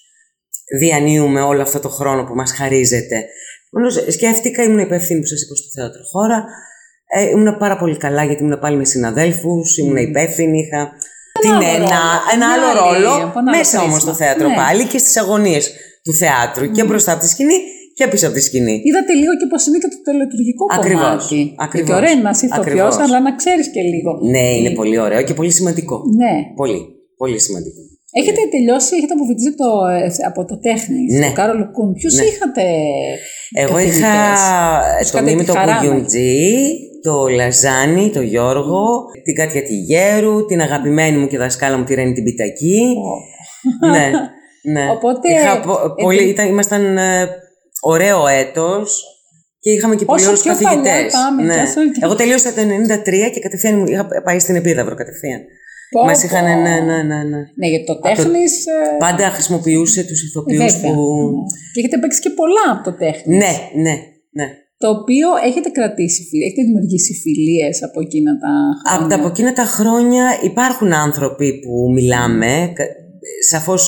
διανύουμε 0.80 1.42
όλο 1.42 1.62
αυτό 1.62 1.80
το 1.80 1.90
χρόνο 1.90 2.24
που 2.24 2.34
μας 2.36 2.52
χαρίζεται. 2.52 3.26
Μόνος, 3.72 4.06
σκέφτηκα, 4.14 4.64
ήμουν 4.64 4.80
υπεύθυνη 4.80 5.20
που 5.20 5.26
σας 5.26 5.42
είπα 5.44 5.56
στο 5.56 5.68
θέατρο 5.82 6.02
χώρα, 6.12 6.46
ε, 7.18 7.30
ήμουν 7.30 7.58
πάρα 7.58 7.78
πολύ 7.78 7.98
καλά 7.98 8.24
γιατί 8.24 8.44
ήμουν 8.44 8.60
πάλι 8.60 8.76
με 8.78 8.86
συναδέλφους, 8.86 9.78
ήμουν 9.78 9.98
υπεύθυνη, 9.98 10.60
είχα 10.60 10.82
την 11.42 11.50
άλλο 11.52 11.64
ένα, 11.64 11.78
ρόλο, 11.78 11.90
ένα 12.34 12.46
μια 12.48 12.56
άλλο 12.56 12.70
άλλη, 12.70 13.04
ρόλο, 13.04 13.14
από 13.28 13.40
ένα 13.40 13.50
άλλο 13.52 13.58
μέσα 13.58 13.78
όμως 13.88 14.02
στο 14.02 14.12
πρίσμα. 14.12 14.26
θέατρο 14.26 14.48
Ναι. 14.48 14.56
πάλι 14.62 14.84
και 14.92 14.98
στις 15.04 15.18
αγωνίες 15.22 15.64
του 16.06 16.14
θεάτρου 16.22 16.66
και 16.76 16.84
μπροστά 16.84 17.12
από 17.14 17.22
τη 17.22 17.30
σκηνή 17.34 17.58
και 17.98 18.08
πίσω 18.12 18.26
από 18.28 18.36
τη 18.36 18.42
σκηνή. 18.50 18.76
Είδατε 18.88 19.14
λίγο 19.22 19.34
και 19.40 19.48
πώς 19.52 19.62
είναι 19.68 19.78
και 19.84 19.90
το 19.94 20.00
τελετουργικό 20.08 20.66
Ακριβώς, 20.80 21.02
κομμάτι. 21.04 21.56
ακριβώς, 21.66 21.90
Και 21.90 21.96
ωραίο 22.00 22.12
είναι 22.14 22.22
να 22.28 22.30
είσαι 22.36 22.46
ηθοποιό, 22.46 22.62
ακριβώς. 22.84 22.96
αλλά 23.06 23.18
να 23.28 23.32
ξέρεις 23.36 23.68
και 23.74 23.82
λίγο. 23.94 24.12
Ναι, 24.34 24.46
είναι 24.58 24.72
πολύ 24.80 24.98
ωραίο 25.06 25.22
και 25.28 25.34
πολύ 25.40 25.52
σημαντικό. 25.60 25.96
Ναι. 26.22 26.34
Πολύ, 26.62 26.80
πολύ 27.22 27.40
σημαντικό. 27.48 27.80
Έχετε 28.20 28.42
τελειώσει, 28.56 28.92
έχετε 28.98 29.14
αποβιτήσει 29.18 29.48
από 29.54 29.58
το, 29.64 29.70
ε, 29.96 30.08
από 30.30 30.42
το 30.50 30.56
τέχνη, 30.68 31.02
Ναι. 31.20 31.26
το 31.28 31.32
Κάρολο 31.40 31.66
Κούν. 31.76 31.94
Ποιους 31.94 32.14
Ναι. 32.16 32.24
είχατε. 32.30 32.64
Εγώ 33.64 33.74
καθηγητές; 33.74 33.98
είχα 34.00 34.20
Τους 35.02 35.12
το 35.12 35.18
είχατε 35.18 35.30
Μίμη 35.32 35.44
τη 35.44 35.50
το 35.52 35.54
χαρά 35.54 35.74
να- 35.74 35.80
Κουγιουντζή, 35.80 36.40
το 37.04 37.28
Λαζάνι, 37.28 38.10
το 38.10 38.22
Γιώργο, 38.22 38.82
την 39.24 39.36
Κάτια 39.36 39.64
τη 39.64 39.74
Γέρου, 39.76 40.46
την 40.46 40.62
αγαπημένη 40.62 41.18
μου 41.18 41.28
και 41.28 41.38
δασκάλα 41.38 41.78
μου 41.78 41.84
τη 41.84 41.94
Ρένη 41.94 42.14
την 42.14 42.24
Πιτακή. 42.24 42.82
ναι, 43.92 44.12
ναι. 44.74 44.90
Οπότε, 44.92 45.32
Είχα 45.34 45.60
πο- 45.60 45.94
πολύ, 46.04 46.18
επειδή- 46.18 46.32
ήταν, 46.34 46.48
ήμασταν 46.48 46.98
ε, 46.98 47.30
ωραίο 47.82 48.28
έτος 48.28 49.04
και 49.60 49.72
είχαμε 49.72 49.96
και 49.96 50.06
πολύ 50.06 50.20
Όσο 50.22 50.30
ωραίους 50.30 50.44
πιο 50.44 50.54
παλιά 50.54 50.82
καθηγητές. 50.82 51.14
πάμε, 51.14 51.44
ναι. 51.44 51.54
και 51.56 51.62
όσο 51.62 51.82
και- 51.92 52.00
Εγώ 52.04 52.16
τελείωσα 52.16 52.54
το 52.54 52.62
93 52.62 53.30
και 53.34 53.40
κατευθείαν 53.40 53.78
μου- 53.78 53.86
είχα 53.88 54.08
πάει 54.26 54.40
στην 54.40 54.56
Επίδαυρο 54.56 54.96
κατευθείαν. 54.96 55.42
Πω, 55.94 56.04
Μας 56.06 56.20
πω. 56.22 56.26
είχαν, 56.28 56.44
ναι, 56.62 56.80
ναι, 56.80 57.04
ναι, 57.04 57.24
ναι. 57.24 57.40
Ναι, 57.60 57.68
γιατί 57.68 57.86
το 57.86 58.00
τέχνης. 58.00 58.64
Πάντα 59.00 59.30
χρησιμοποιούσε 59.30 60.04
τους 60.04 60.24
ηθοποιούς 60.24 60.74
βέβαια. 60.74 60.92
που... 60.94 61.02
Ναι. 61.02 61.46
Και 61.74 61.80
έχετε 61.80 61.98
παίξει 62.00 62.20
και 62.22 62.30
πολλά 62.30 62.66
από 62.74 62.84
το 62.92 62.98
τέχνης. 62.98 63.38
Ναι, 63.38 63.54
ναι, 63.84 63.96
ναι. 64.40 64.48
Το 64.82 64.88
οποίο 64.98 65.28
έχετε 65.48 65.70
κρατήσει, 65.70 66.22
έχετε 66.48 66.62
δημιουργήσει 66.68 67.14
φιλίες 67.24 67.84
από 67.84 68.02
εκείνα 68.06 68.32
τα 68.44 68.54
χρόνια; 68.80 68.96
Από, 68.96 69.10
τα, 69.10 69.16
από 69.20 69.28
εκείνα 69.28 69.54
τα 69.54 69.66
χρόνια 69.66 70.26
υπάρχουν 70.44 70.94
άνθρωποι 70.94 71.60
που 71.60 71.92
μιλάμε, 71.96 72.74
σαφώς 73.50 73.82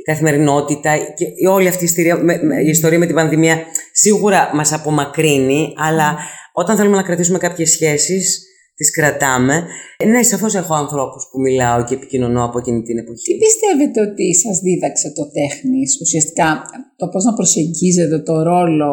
η 0.00 0.02
καθημερινότητα 0.02 0.90
και 1.16 1.48
όλη 1.48 1.68
αυτή 1.68 1.82
η 1.84 1.86
ιστορία, 1.86 2.16
με, 2.16 2.34
η 2.66 2.68
ιστορία 2.68 2.98
με 2.98 3.06
την 3.06 3.14
πανδημία 3.14 3.56
σίγουρα 3.92 4.50
μας 4.54 4.72
απομακρύνει, 4.72 5.72
αλλά 5.76 6.16
όταν 6.52 6.76
θέλουμε 6.76 6.96
να 6.96 7.02
κρατήσουμε 7.02 7.38
κάποιες 7.38 7.70
σχέσεις, 7.70 8.44
τις 8.74 8.90
κρατάμε. 8.90 9.66
Ναι, 10.06 10.22
σαφώς 10.22 10.54
έχω 10.54 10.74
ανθρώπους 10.74 11.22
που 11.30 11.40
μιλάω 11.40 11.84
και 11.84 11.94
επικοινωνώ 11.94 12.44
από 12.44 12.58
εκείνη 12.58 12.82
την 12.82 12.98
εποχή. 12.98 13.32
Τι 13.32 13.36
πιστεύετε 13.44 14.00
ότι 14.10 14.34
σας 14.34 14.58
δίδαξε 14.58 15.12
το 15.18 15.24
τέχνης, 15.36 15.90
ουσιαστικά 16.02 16.62
το 16.96 17.08
πώς 17.08 17.24
να 17.24 17.32
προσεγγίζετε 17.34 18.18
το 18.28 18.42
ρόλο 18.42 18.90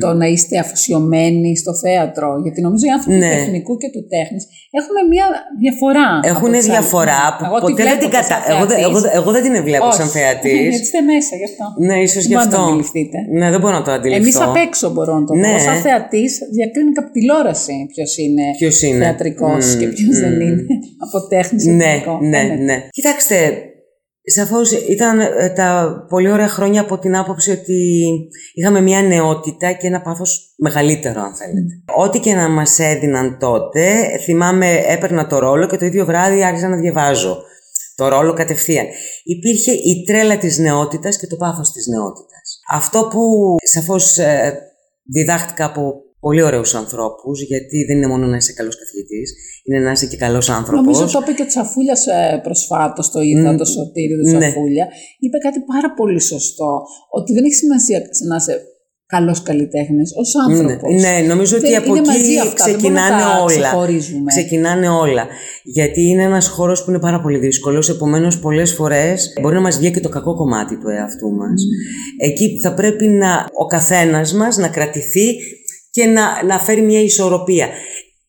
το 0.00 0.08
να 0.20 0.26
είστε 0.26 0.54
αφοσιωμένοι 0.64 1.50
στο 1.62 1.72
θέατρο. 1.84 2.28
Γιατί 2.44 2.60
νομίζω 2.66 2.84
οι 2.88 2.92
άνθρωποι 2.96 3.18
Ναι. 3.18 3.30
του 3.30 3.36
τεχνικού 3.42 3.72
και 3.82 3.88
του 3.94 4.02
τέχνης 4.14 4.44
έχουν 4.78 4.96
μια 5.12 5.26
διαφορά. 5.62 6.08
Έχουν 6.32 6.48
από 6.50 6.56
τις 6.56 6.64
άλλες. 6.68 6.74
διαφορά 6.74 7.22
που 7.36 7.42
Εγώ 7.48 7.56
τη 7.58 7.62
ποτέ 7.64 7.74
δεν 7.78 7.84
βλέπω 7.86 8.00
την 8.02 8.10
και 8.10 8.16
κατα... 8.18 8.28
σαν 8.32 8.40
εγώ, 8.54 8.64
δεν- 8.70 8.80
εγώ, 8.86 8.98
θεατής. 9.02 9.18
εγώ 9.18 9.30
δεν 9.36 9.42
την 9.46 9.54
βλέπω 9.68 9.88
σαν 9.98 10.06
Όχι. 10.08 10.16
θεατής. 10.18 10.58
Γιατί 10.64 10.76
είστε 10.84 11.00
μέσα 11.12 11.32
γι' 11.40 11.48
αυτό. 11.50 11.64
ναι, 11.88 11.96
ίσως 12.06 12.22
Δεν 12.24 12.30
γι' 12.30 12.34
μπορείτε 12.36 12.50
να 12.50 12.56
το 12.56 12.60
αυτό. 12.62 12.68
αντιληφθείτε. 12.70 13.18
Ναι, 13.38 13.46
δεν 13.54 13.60
μπορώ 13.62 13.74
να 13.80 13.84
το 13.86 13.92
αντιληφθώ. 13.96 14.22
Εμείς 14.24 14.36
απ' 14.46 14.58
έξω 14.66 14.86
μπορώ 14.94 15.12
να 15.20 15.24
το 15.28 15.34
Ναι. 15.44 15.52
πω. 15.52 15.58
Σαν 15.68 15.76
θεατής 15.86 16.30
διακρίνει 16.56 16.90
και 16.94 17.00
από 17.04 17.10
τηλεόραση 17.16 17.74
ποιος 17.92 18.10
είναι, 18.24 18.44
Ποιος 18.60 18.76
είναι. 18.86 19.02
θεατρικός 19.04 19.62
Μμμ, 19.68 19.78
και 19.80 19.86
ποιος 19.96 20.14
δεν 20.24 20.32
μμμ. 20.36 20.40
είναι. 20.46 20.62
από 21.04 21.16
τέχνης 21.32 21.62
σε 21.64 21.70
Ναι, 21.70 21.84
τεχνικό. 21.84 22.14
ναι, 22.32 22.42
Ε, 22.54 22.56
ναι. 22.68 22.76
Κοιτάξτε, 22.96 23.36
σαφώς 24.24 24.70
ήταν 24.70 25.20
ε, 25.20 25.50
τα 25.50 25.96
πολύ 26.08 26.30
ωραία 26.30 26.48
χρόνια 26.48 26.80
από 26.80 26.98
την 26.98 27.16
άποψη 27.16 27.50
ότι 27.50 28.08
είχαμε 28.54 28.80
μια 28.80 29.02
νεότητα 29.02 29.72
και 29.72 29.86
ένα 29.86 30.02
πάθος 30.02 30.54
μεγαλύτερο, 30.56 31.20
αν 31.22 31.36
θέλετε. 31.36 31.82
Ό,τι 31.96 32.18
και 32.18 32.34
να 32.34 32.48
μας 32.48 32.78
έδιναν 32.78 33.38
τότε, 33.38 34.04
θυμάμαι 34.24 34.82
έπαιρνα 34.86 35.26
το 35.26 35.38
ρόλο 35.38 35.66
και 35.66 35.76
το 35.76 35.84
ίδιο 35.84 36.04
βράδυ 36.04 36.44
άρχισα 36.44 36.68
να 36.68 36.76
διαβάζω. 36.76 37.42
Το 37.94 38.08
ρόλο 38.08 38.32
κατευθείαν. 38.32 38.86
Υπήρχε 39.24 39.72
η 39.72 40.04
τρέλα 40.06 40.38
της 40.38 40.58
νεότητας 40.58 41.18
και 41.18 41.26
το 41.26 41.36
πάθος 41.36 41.72
της 41.72 41.86
νεότητας. 41.86 42.60
Αυτό 42.70 43.08
που 43.10 43.20
σαφώς 43.62 44.18
ε, 44.18 44.58
διδάχτηκα 45.04 45.64
από 45.64 45.94
πολύ 46.24 46.42
ωραίους 46.48 46.74
ανθρώπους, 46.82 47.36
γιατί 47.50 47.76
δεν 47.88 47.96
είναι 47.96 48.06
μόνο 48.12 48.26
να 48.32 48.36
είσαι 48.36 48.52
καλός 48.52 48.76
καθηγητής, 48.82 49.28
είναι 49.64 49.78
να 49.86 49.90
είσαι 49.94 50.06
και 50.06 50.16
καλός 50.16 50.46
άνθρωπος. 50.58 50.84
Νομίζω 50.96 51.12
το 51.12 51.18
είπε 51.22 51.32
και 51.36 51.42
ο 51.42 51.46
Τσαφούλιας 51.46 52.02
προσφάτως, 52.46 53.10
το 53.10 53.20
είδα, 53.20 53.52
Μμ, 53.52 53.56
το 53.56 53.64
σωτήρι 53.64 54.14
του 54.18 54.28
ναι. 54.30 54.38
Τσαφούλια. 54.38 54.86
Είπε 55.24 55.38
κάτι 55.46 55.60
πάρα 55.72 55.88
πολύ 55.98 56.20
σωστό. 56.32 56.70
Ότι 57.18 57.32
δεν 57.32 57.44
έχει 57.44 57.54
σημασία 57.54 57.98
να 58.28 58.36
είσαι 58.36 58.54
καλός 59.06 59.42
καλλιτέχνης, 59.42 60.12
ως 60.16 60.30
άνθρωπος. 60.48 61.02
Ναι, 61.02 61.08
ναι, 61.20 61.26
νομίζω 61.26 61.56
ότι 61.56 61.68
Δεν- 61.68 61.78
από 61.78 61.96
είναι 61.96 62.06
μαζί 62.06 62.18
εκεί 62.32 62.38
αυτά, 62.38 62.64
δεν 62.64 62.76
ξεκινάνε 62.76 63.08
μπορούμε 63.08 63.30
να 63.32 63.36
τα 63.36 63.42
όλα. 63.42 63.68
ξεχωρίζουμε. 63.68 64.24
Ξεκινάνε 64.34 64.88
όλα. 64.88 65.26
Γιατί 65.64 66.00
είναι 66.00 66.22
ένας 66.22 66.48
χώρος 66.48 66.84
που 66.84 66.90
είναι 66.90 66.98
πάρα 66.98 67.20
πολύ 67.20 67.38
δύσκολος, 67.38 67.88
επομένως 67.88 68.38
πολλές 68.38 68.72
φορές 68.72 69.32
μπορεί 69.40 69.54
να 69.54 69.60
μας 69.60 69.78
βγει 69.78 69.90
και 69.90 70.00
το 70.00 70.08
κακό 70.08 70.34
κομμάτι 70.34 70.74
του 70.78 70.88
εαυτού 70.88 71.30
μας. 71.32 71.62
Εκεί 72.18 72.60
θα 72.62 72.74
πρέπει 72.74 73.06
να, 73.08 73.46
ο 73.62 73.66
καθένας 73.66 74.32
μας 74.34 74.56
να 74.56 74.68
κρατηθεί 74.68 75.26
και 75.94 76.04
να, 76.06 76.24
να 76.50 76.58
φέρει 76.58 76.82
μια 76.82 77.00
ισορροπία. 77.10 77.68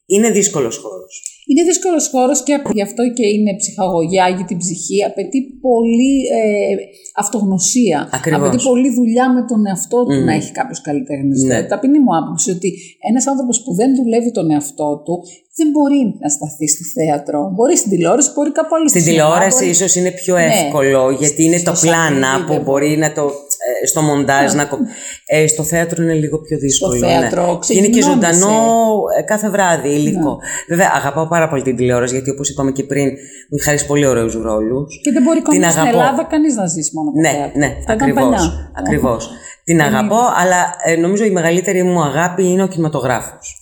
Είναι 0.06 0.30
δύσκολος 0.32 0.78
χώρος. 0.78 1.14
Είναι 1.50 1.64
δύσκολος 1.70 2.06
χώρος 2.14 2.44
και 2.44 2.54
γι' 2.78 2.82
αυτό 2.90 3.04
και 3.18 3.26
είναι 3.36 3.52
ψυχαγωγιά 3.62 4.26
για 4.38 4.46
την 4.50 4.58
ψυχή. 4.64 4.98
Απαιτεί 5.10 5.40
πολύ 5.68 6.14
ε, 6.40 6.76
αυτογνωσία. 7.24 8.10
Ακριβώς. 8.18 8.48
Απαιτεί 8.48 8.64
πολύ 8.70 8.90
δουλειά 9.00 9.26
με 9.36 9.42
τον 9.50 9.60
εαυτό 9.70 10.00
του 10.06 10.14
Μμμ. 10.14 10.24
να 10.26 10.34
έχει 10.40 10.52
κάποιος 10.60 10.82
καλλιτέχνη. 10.88 11.34
Ναι. 11.50 11.64
Ταπεινή 11.64 12.00
μου 12.00 12.14
άποψη 12.22 12.50
ότι 12.58 12.70
ένας 13.10 13.28
άνθρωπος 13.32 13.64
που 13.64 13.72
δεν 13.80 13.90
δουλεύει 13.96 14.32
τον 14.32 14.52
εαυτό 14.52 14.90
του 15.06 15.16
δεν 15.58 15.68
μπορεί 15.74 16.02
να 16.24 16.30
σταθεί 16.36 16.68
στο 16.74 16.84
θέατρο. 16.96 17.40
Μπορεί 17.56 17.76
στην 17.78 17.92
τηλεόραση, 17.92 18.30
μπορεί 18.36 18.52
κάπου 18.52 18.76
άλλο 18.76 18.88
Στην 18.90 19.02
στη 19.02 19.10
σειρά, 19.10 19.24
τηλεόραση 19.24 19.58
μπορεί- 19.64 19.70
ίσως 19.76 19.92
είναι 19.96 20.12
πιο 20.22 20.36
Ναι. 20.36 20.46
εύκολο 20.46 21.02
γιατί 21.22 21.42
είναι 21.44 21.58
Στο 21.58 21.72
το 21.72 21.78
πλάνα 21.82 22.28
σανίδι, 22.28 22.46
που 22.48 22.54
δεν 22.54 22.62
μπορεί 22.68 22.92
να 23.04 23.10
το 23.18 23.24
ε, 23.26 23.53
στο 23.88 24.02
μοντάζ 24.02 24.54
να 24.54 24.66
κο- 24.66 24.80
ε, 25.26 25.48
στο 25.48 25.64
θέατρο 25.64 26.04
είναι 26.04 26.14
λίγο 26.14 26.38
πιο 26.40 26.58
δύσκολο. 26.58 26.98
θέατρο 27.00 27.46
ναι. 27.52 27.58
Και 27.68 27.74
είναι 27.78 27.88
και 27.88 28.00
ξεκινώνεσαι. 28.00 28.34
ζωντανό 28.40 28.94
ε, 29.18 29.22
κάθε 29.22 29.50
βράδυ 29.50 29.90
υλικό. 29.90 30.38
Βέβαια 30.68 30.92
αγαπάω 30.96 31.28
πάρα 31.28 31.50
πολύ 31.50 31.62
την 31.62 31.76
τηλεόραση 31.76 32.14
γιατί 32.14 32.30
όπως 32.30 32.50
είπαμε 32.50 32.72
και 32.72 32.84
πριν 32.84 33.06
μου 33.50 33.56
έχει 33.58 33.64
χαρίσει 33.64 33.86
πολύ 33.86 34.06
ωραίους 34.06 34.34
ρόλους. 34.34 35.00
Και 35.04 35.12
δεν 35.12 35.24
μπορεί 35.24 35.42
Την 35.42 35.48
ακόμα 35.52 35.70
στην 35.70 35.82
αγαπώ. 35.82 35.98
Ελλάδα 36.00 36.24
κανείς 36.24 36.56
να 36.56 36.66
ζήσει 36.66 36.92
μόνο 36.94 37.10
από 37.10 37.20
Ναι, 37.20 37.30
θέατρο. 37.30 37.60
ναι, 37.60 37.66
Αυτά 37.66 37.94
ήταν 37.94 37.96
ακριβώς, 38.10 38.24
παλιά. 38.24 38.72
ακριβώς. 38.78 39.30
Την 39.64 39.78
Δεν 39.78 39.86
αγαπώ, 39.86 40.16
είναι. 40.16 40.34
αλλά 40.42 40.76
ε, 40.86 40.96
νομίζω 40.96 41.24
η 41.26 41.30
μεγαλύτερη 41.32 41.84
μου 41.84 42.02
αγάπη 42.04 42.44
είναι 42.44 42.64
ο 42.64 42.68
κινηματογράφος. 42.68 43.58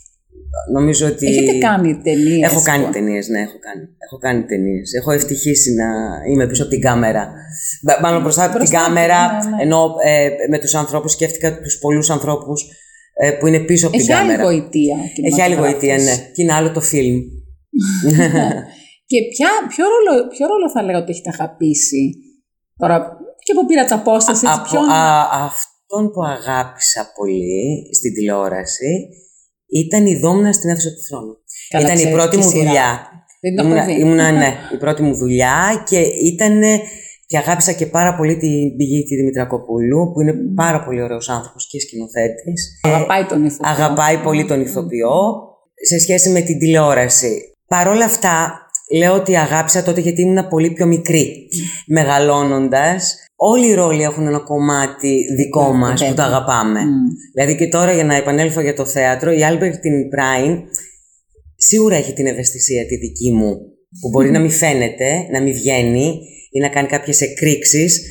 Νομίζω 0.72 1.08
ότι... 1.08 1.25
Έχετε 1.27 1.58
κάνει 1.58 2.01
ταινίες. 2.03 2.51
Έχω 2.51 2.62
κάνει 2.62 2.86
ταινίες, 2.86 3.27
ναι, 3.27 3.39
έχω 3.39 3.60
κάνει. 3.60 3.84
Έχω 4.06 4.18
κάνει 4.18 4.44
ταινίες. 4.46 4.94
Έχω 4.94 5.12
ευτυχήσει 5.12 5.70
να 5.74 5.88
είμαι 6.32 6.48
πίσω 6.48 6.62
από 6.63 6.72
την 6.72 6.82
κάμερα. 6.82 7.34
Μπα- 7.84 8.00
Μάλλον 8.01 8.22
μπροστά 8.22 8.41
από 8.44 8.51
την 8.51 8.60
Μπροστά, 8.60 8.77
κάμερα, 8.86 9.20
ναι, 9.44 9.50
ναι. 9.56 9.62
ενώ 9.63 9.96
ε, 10.06 10.30
με 10.50 10.60
τους 10.60 10.74
ανθρώπους 10.75 11.12
σκέφτηκα 11.12 11.60
τους 11.62 11.77
πολλούς 11.77 12.10
ανθρώπους 12.10 12.70
ε, 13.24 13.32
που 13.32 13.48
είναι 13.48 13.60
πίσω 13.60 13.88
από 13.88 13.96
Έχει 13.98 14.06
την 14.06 14.15
άλλη 14.15 14.30
κάμερα. 14.30 14.44
γοητεία. 14.50 14.96
ο 14.96 15.25
Έχει 15.27 15.41
άλλη 15.41 15.53
κινηματογράφος. 15.56 15.72
γοητεία, 15.74 15.98
ναι. 16.03 16.15
Και 16.34 16.41
είναι 16.41 16.53
άλλο 16.53 16.72
το 16.72 16.82
φιλμ. 16.82 17.15
Και 19.12 19.20
ποια, 19.34 19.50
ποιο, 19.72 19.86
ρόλο, 19.94 20.27
ποιο 20.34 20.46
ρόλο 20.51 20.65
θα 20.74 20.82
λέγατε 20.84 21.03
ότι 21.03 21.12
έχετε 21.12 21.30
αγαπήσει; 21.38 22.03
Τώρα 22.82 22.96
και 23.46 23.53
που 23.53 23.65
πήρατε 23.65 23.94
απόσταση, 23.94 24.44
έτσι, 24.48 24.58
Από 24.60 24.70
ποιον... 24.70 24.84
α, 24.89 25.01
αυτόν 25.50 26.03
που 26.12 26.22
αγάπησα 26.36 27.01
πολύ 27.18 27.56
στην 27.98 28.12
τηλεόραση 28.15 28.91
ήταν 29.72 30.06
η 30.06 30.16
Δόμνα 30.16 30.54
στην 30.54 30.70
αίθουσα 30.70 30.90
του 30.90 31.01
θρόνου. 31.10 31.36
Καλά, 31.70 31.84
ήταν 31.84 31.96
η 31.98 32.00
ξέρεις 32.00 32.16
πρώτη 32.16 32.38
τη 32.38 32.44
μου 32.44 32.50
σειρά. 32.50 32.63
δουλειά. 32.63 33.10
Δεν 33.42 33.56
την 33.56 33.60
έχω 33.60 33.68
Ήμουνα, 33.68 33.86
δει. 33.86 34.00
ήμουνα, 34.01 34.32
ναι, 34.42 34.56
η 34.74 34.78
πρώτη 34.78 35.01
μου 35.01 35.16
δουλειά 35.16 35.84
και 35.90 36.00
ήταν 36.00 36.62
και 37.25 37.38
αγάπησα 37.38 37.72
και 37.72 37.86
πάρα 37.86 38.16
πολύ 38.16 38.38
την 38.38 38.75
πηγή 38.78 39.04
τη 39.04 39.16
Δημητρακοπούλου 39.16 40.12
που 40.13 40.22
είναι 40.22 40.34
πάρα 40.56 40.84
πολύ 40.84 41.01
ωραίος 41.01 41.30
άνθρωπος 41.30 41.68
και 41.68 41.80
σκηνοθέτης. 41.80 42.80
Αγαπάει 42.84 43.25
τον 43.25 43.46
ηθοποιό. 43.46 43.70
Αγαπάει 43.70 44.18
πολύ 44.18 44.46
τον 44.46 44.62
ηθοποιό 44.62 45.16
σε 45.90 46.00
σχέση 46.00 46.30
με 46.30 46.42
την 46.42 46.60
τηλεόραση. 46.60 47.42
Παρ' 47.68 47.88
όλα 47.88 48.06
αυτά, 48.06 48.61
λέω 48.98 49.13
ότι 49.13 49.38
αγάπησα 49.38 49.83
τότε 49.83 50.01
γιατί 50.01 50.21
ήμουν 50.21 50.48
πολύ 50.48 50.71
πιο 50.71 50.86
μικρή. 50.86 51.48
Μεγαλώνοντας, 51.88 53.15
όλοι 53.36 53.67
οι 53.67 53.74
ρόλοι 53.74 54.03
έχουν 54.03 54.27
ένα 54.27 54.39
κομμάτι 54.39 55.25
δικό 55.38 55.74
μας 55.74 55.91
που 55.91 56.07
το 56.07 56.15
βέβαια. 56.15 56.25
αγαπάμε. 56.25 56.79
Μμ. 56.79 57.05
Δηλαδή 57.33 57.55
και 57.55 57.67
τώρα 57.67 57.93
για 57.93 58.03
να 58.03 58.15
επανέλθω 58.15 58.62
για 58.62 58.74
το 58.74 58.86
θέατρο, 58.86 59.31
η 59.31 59.39
Albertine 59.41 60.10
Πράιν 60.10 60.60
σίγουρα 61.55 61.95
έχει 61.95 62.13
την 62.13 62.25
ευαισθησία 62.25 62.86
τη 62.86 62.95
δική 62.98 63.33
μου 63.33 63.55
που 64.01 64.10
μπορεί 64.10 64.31
να 64.31 64.39
μην 64.39 64.51
φαίνεται, 64.51 65.27
να 65.31 65.41
μην 65.41 65.53
βγαίνει 65.53 66.19
ή 66.51 66.60
να 66.60 66.69
κάνει 66.69 66.88
κάποιες 66.88 67.21
εκρήξεις 67.21 68.01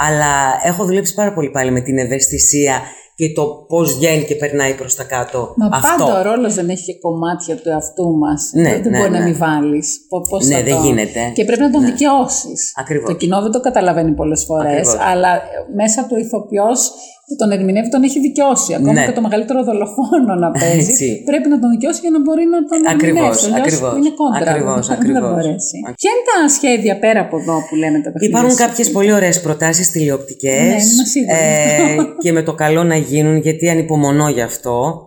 αλλά 0.00 0.60
έχω 0.64 0.84
δουλέψει 0.84 1.14
πάρα 1.14 1.32
πολύ 1.32 1.50
πάλι 1.50 1.70
με 1.70 1.80
την 1.80 1.98
ευαισθησία 1.98 2.82
και 3.18 3.32
το 3.32 3.44
πώς 3.68 3.94
βγαίνει 3.94 4.24
και 4.24 4.34
περνάει 4.34 4.74
προς 4.74 4.94
τα 4.94 5.04
κάτω 5.04 5.54
Μα 5.56 5.66
αυτό. 5.76 6.04
πάντα 6.04 6.18
ο 6.18 6.22
ρόλος 6.22 6.54
δεν 6.54 6.68
έχει 6.68 6.84
και 6.84 6.98
κομμάτια 6.98 7.56
του 7.56 7.68
εαυτού 7.68 8.16
μας. 8.16 8.50
Ναι, 8.52 8.62
δεν 8.62 8.90
ναι, 8.90 8.98
μπορεί 8.98 9.10
ναι. 9.10 9.18
να 9.18 9.24
μην 9.24 9.36
βάλει. 9.36 9.82
Πώς 10.30 10.46
Ναι, 10.46 10.54
θα 10.54 10.62
δεν 10.62 10.74
το... 10.74 10.82
γίνεται. 10.82 11.20
Και 11.34 11.44
πρέπει 11.44 11.60
να 11.60 11.70
τον 11.70 11.80
Ναι. 11.80 11.90
δικαιώσεις. 11.90 12.72
Ακριβώς. 12.76 13.08
Το 13.10 13.16
κοινό 13.16 13.42
δεν 13.42 13.50
το 13.50 13.60
καταλαβαίνει 13.60 14.12
πολλές 14.14 14.44
φορές, 14.44 14.88
Ακριβώς. 14.88 15.06
αλλά 15.10 15.42
μέσα 15.74 16.06
του 16.08 16.16
ηθοποιός 16.16 16.90
που 17.28 17.34
τον 17.40 17.50
ερμηνεύει 17.56 17.88
τον 17.88 18.02
έχει 18.02 18.18
δικαιώσει. 18.20 18.74
Ακόμα 18.74 18.92
Ναι. 18.92 19.04
και 19.06 19.12
το 19.18 19.20
μεγαλύτερο 19.26 19.60
δολοφόνο 19.68 20.34
να 20.44 20.50
παίζει. 20.50 20.90
Έτσι. 20.90 21.22
πρέπει 21.30 21.48
να 21.48 21.58
τον 21.62 21.70
δικαιώσει 21.74 22.00
για 22.04 22.10
να 22.10 22.20
μπορεί 22.24 22.44
να 22.54 22.58
τον 22.70 22.80
Ακριβώς, 22.94 23.18
ερμηνεύσει. 23.18 23.44
αλλιώς 23.46 23.60
ακριβώς. 23.66 23.92
Είναι 23.98 24.12
κόντρα. 24.20 24.50
Ακριβώς, 24.52 24.86
δεν 24.86 24.96
θα 24.96 25.02
ακριβώς. 25.02 25.22
μπορέσει. 25.30 25.76
Ποια 26.00 26.10
είναι 26.14 26.24
τα 26.30 26.36
σχέδια 26.56 26.94
πέρα 27.04 27.20
από 27.26 27.34
εδώ 27.42 27.56
που 27.68 27.74
λέμε 27.82 27.98
τα 28.04 28.10
παιχνίδια. 28.12 28.28
Υπάρχουν 28.38 28.50
σου; 28.56 28.62
κάποιες 28.64 28.90
πολύ 28.96 29.12
ωραίες 29.18 29.36
προτάσεις 29.46 29.86
τηλεοπτικές 29.94 30.60
Ναι, 30.72 30.78
είμαι 30.90 31.04
σίγουρη. 31.14 32.14
και 32.22 32.30
με 32.32 32.42
το 32.42 32.52
καλό 32.64 32.82
να 32.92 32.96
γίνουν 32.96 33.36
γιατί 33.46 33.64
ανυπομονώ 33.74 34.28
γι' 34.28 34.46
αυτό. 34.50 35.06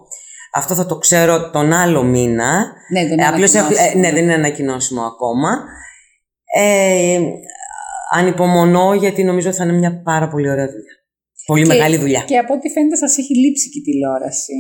Αυτό 0.56 0.74
θα 0.76 0.86
το 0.86 0.96
ξέρω 0.98 1.50
τον 1.50 1.74
άλλο 1.74 2.04
μήνα. 2.04 2.52
Ναι, 2.94 3.00
δεν 3.02 3.10
Ε, 3.10 3.14
είναι 3.14 3.28
απλώς 3.28 3.54
έχω- 3.54 3.66
ε, 3.74 3.76
ανακοινώσιμο. 3.78 4.02
ναι, 4.02 4.12
δεν 4.12 4.24
είναι 4.24 4.34
ανακοινώσιμο 4.34 5.02
ακόμα. 5.02 5.50
Ε, 6.58 7.20
ανυπομονώ 8.14 8.94
γιατί 8.94 9.24
νομίζω 9.24 9.48
ότι 9.48 9.58
θα 9.58 9.64
είναι 9.64 9.74
μια 9.74 10.02
πάρα 10.04 10.28
πολύ 10.28 10.50
ωραία 10.50 10.66
δουλειά. 10.66 10.96
Πολύ 11.46 11.62
Και- 11.62 11.68
μεγάλη 11.68 11.98
δουλειά. 11.98 12.24
Και 12.28 12.38
από 12.38 12.54
ό,τι 12.54 12.70
φαίνεται 12.70 12.96
σας 12.96 13.18
έχει 13.18 13.38
λείψει 13.38 13.70
και 13.70 13.80
η 13.80 13.82
τηλεόραση. 13.82 14.54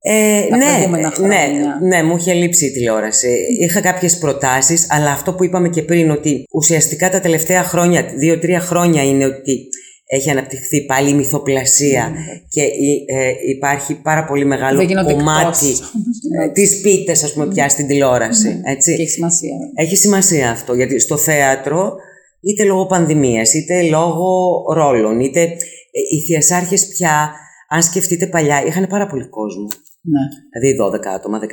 Ε, 0.00 0.48
τα 0.48 0.56
ναι, 0.56 0.64
προηγούμενα 0.64 1.08
ναι, 1.08 1.14
χρόνια. 1.14 1.78
ναι, 1.82 2.02
μου 2.02 2.16
είχε 2.16 2.32
λείψει 2.32 2.66
η 2.66 2.70
τηλεόραση. 2.72 3.28
Είχα 3.60 3.80
κάποιες 3.80 4.18
προτάσεις, 4.18 4.86
αλλά 4.90 5.10
αυτό 5.10 5.34
που 5.34 5.44
είπαμε 5.44 5.68
και 5.68 5.82
πριν, 5.82 6.10
ότι 6.10 6.42
ουσιαστικά 6.52 7.10
τα 7.10 7.20
τελευταία 7.20 7.62
χρόνια, 7.62 8.02
δύο-τρία 8.18 8.60
χρόνια 8.60 9.02
είναι 9.04 9.24
ότι 9.24 9.68
έχει 10.10 10.30
αναπτυχθεί 10.30 10.84
πάλι 10.84 11.10
η 11.10 11.14
μυθοπλασία 11.14 12.12
και 12.48 12.62
η- 12.62 13.04
ε, 13.06 13.32
υπάρχει 13.56 13.94
πάρα 14.02 14.24
πολύ 14.24 14.44
μεγάλο 14.44 14.78
Δεν 14.78 14.86
γίνονται 14.86 15.12
κομμάτι 15.12 15.46
εκπτώσεις 15.46 15.78
όμως. 15.80 16.48
ε, 16.48 16.52
της 16.52 16.80
πίτες, 16.80 17.22
ας 17.24 17.32
πούμε, 17.32 17.46
πια 17.48 17.68
στην 17.68 17.86
τηλεόραση. 17.86 18.60
Έτσι. 18.64 18.94
Και 18.96 19.02
έχει 19.02 19.10
σημασία. 19.10 19.56
Έχει 19.74 19.96
σημασία 19.96 20.50
αυτό, 20.50 20.74
γιατί 20.74 21.00
στο 21.00 21.16
θέατρο, 21.16 21.92
είτε 22.40 22.64
λόγω 22.64 22.86
πανδημίας, 22.86 23.54
είτε 23.54 23.82
λόγω 23.82 24.28
ρόλων, 24.74 25.20
είτε 25.20 25.40
ε, 25.40 26.00
οι 26.16 26.20
θειασάρχες 26.26 26.86
πια, 26.88 27.32
αν 27.68 27.82
σκεφτείτε 27.82 28.26
παλιά, 28.26 28.64
είχαν 28.66 28.86
πάρα 28.86 29.06
πολύ 29.06 29.28
κόσμο. 29.28 29.66
Ναι. 30.02 30.20
Δηλαδή 30.52 30.96
12 30.96 31.06
άτομα, 31.14 31.38
13. 31.38 31.44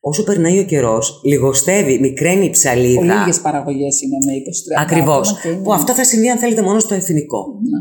Όσο 0.00 0.24
περνάει 0.24 0.58
ο 0.58 0.64
καιρός, 0.64 1.20
λιγοστεύει, 1.24 1.98
μικραίνει 1.98 2.44
η 2.44 2.50
ψαλίδα. 2.50 2.98
Πολύ 3.00 3.12
λίγες 3.12 3.40
παραγωγές 3.40 4.00
είναι 4.02 4.16
με 4.26 4.32
20 4.32 4.82
Ακριβώς. 4.82 5.28
άτομα 5.28 5.40
και 5.42 5.48
είναι- 5.48 5.62
Που 5.62 5.72
αυτό 5.72 5.92
θα 5.94 6.04
συμβεί, 6.04 6.28
αν 6.28 6.38
θέλετε, 6.38 6.62
μόνο 6.62 6.78
στο 6.78 6.94
εθνικό. 6.94 7.38
Ναι. 7.70 7.78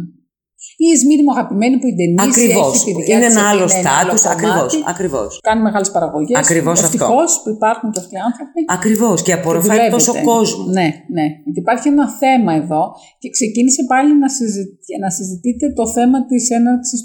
Η 0.86 0.88
Εσμύρη 0.96 1.22
μου 1.26 1.32
αγαπημένη 1.36 1.76
που 1.80 1.88
η 1.92 1.94
Ντενίση 1.98 2.30
Ακριβώς. 2.34 2.72
έχει 2.76 2.84
τη 2.90 2.94
δικιά 3.00 3.16
Είναι 3.18 3.28
της 3.30 3.36
ένα 3.36 3.44
άλλο 3.52 3.64
ευθύνη, 3.70 3.84
ένα 3.86 3.94
άλλο 4.02 4.14
στάτου. 4.22 4.34
Ακριβώς. 4.36 4.56
κομμάτι. 4.74 4.78
Ακριβώς. 4.94 5.30
Κάνει 5.50 5.62
μεγάλες 5.68 5.90
παραγωγές. 5.96 6.38
Ακριβώς 6.44 6.78
αυτό. 6.84 6.86
Ευτυχώς 6.98 7.30
που 7.42 7.50
υπάρχουν 7.58 7.88
και 7.94 8.00
αυτοί 8.04 8.14
οι 8.18 8.22
άνθρωποι. 8.30 8.60
Ακριβώς. 8.78 9.18
Και 9.26 9.34
απορροφάει 9.40 9.78
δουλεύετε. 9.78 9.96
τόσο 9.98 10.14
κόσμο. 10.32 10.62
Ναι, 10.78 10.88
ναι. 11.18 11.26
Γιατί 11.46 11.60
υπάρχει 11.66 11.88
ένα 11.96 12.06
θέμα 12.22 12.52
εδώ 12.62 12.82
και 13.22 13.28
ξεκίνησε 13.36 13.82
πάλι 13.92 14.12
να, 14.24 14.30
συζητη... 14.38 14.92
να 15.04 15.10
συζητείτε 15.18 15.66
το 15.80 15.86
θέμα 15.98 16.18
της 16.30 16.44
έναρξης 16.58 17.00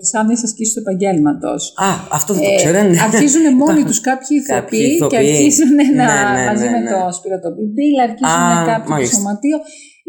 της 0.00 0.10
άδειας 0.20 0.40
ασκήσεως 0.46 0.72
του 0.74 0.80
επαγγέλματος. 0.84 1.60
Α, 1.86 1.90
αυτό 2.18 2.30
δεν 2.36 2.42
το 2.48 2.52
ξέρω. 2.60 2.76
ναι. 2.90 2.98
αρχίζουν 3.08 3.44
μόνοι 3.62 3.82
τους 3.88 4.00
κάποιοι 4.08 4.34
Κάποιοι 4.42 4.78
ηθοποιοί 4.82 4.86
και 4.88 4.94
ηθοποιοί. 4.96 5.18
αρχίζουν 5.30 5.70
να, 5.98 6.04
Ναι, 6.10 6.20
ναι, 6.36 6.44
μαζί 6.50 6.66
ναι, 6.66 6.74
με 6.74 6.80
ναι. 6.84 6.90
το 6.92 6.98
Σπύρο 7.16 7.38
τον 7.44 7.52
Πιμπίλ, 7.56 7.94
αρχίζουν 8.08 8.42
Α, 8.58 8.64
κάποιοι 8.72 8.86
το 8.88 8.92
μάλιστα. 8.94 9.16
σωματείο. 9.16 9.58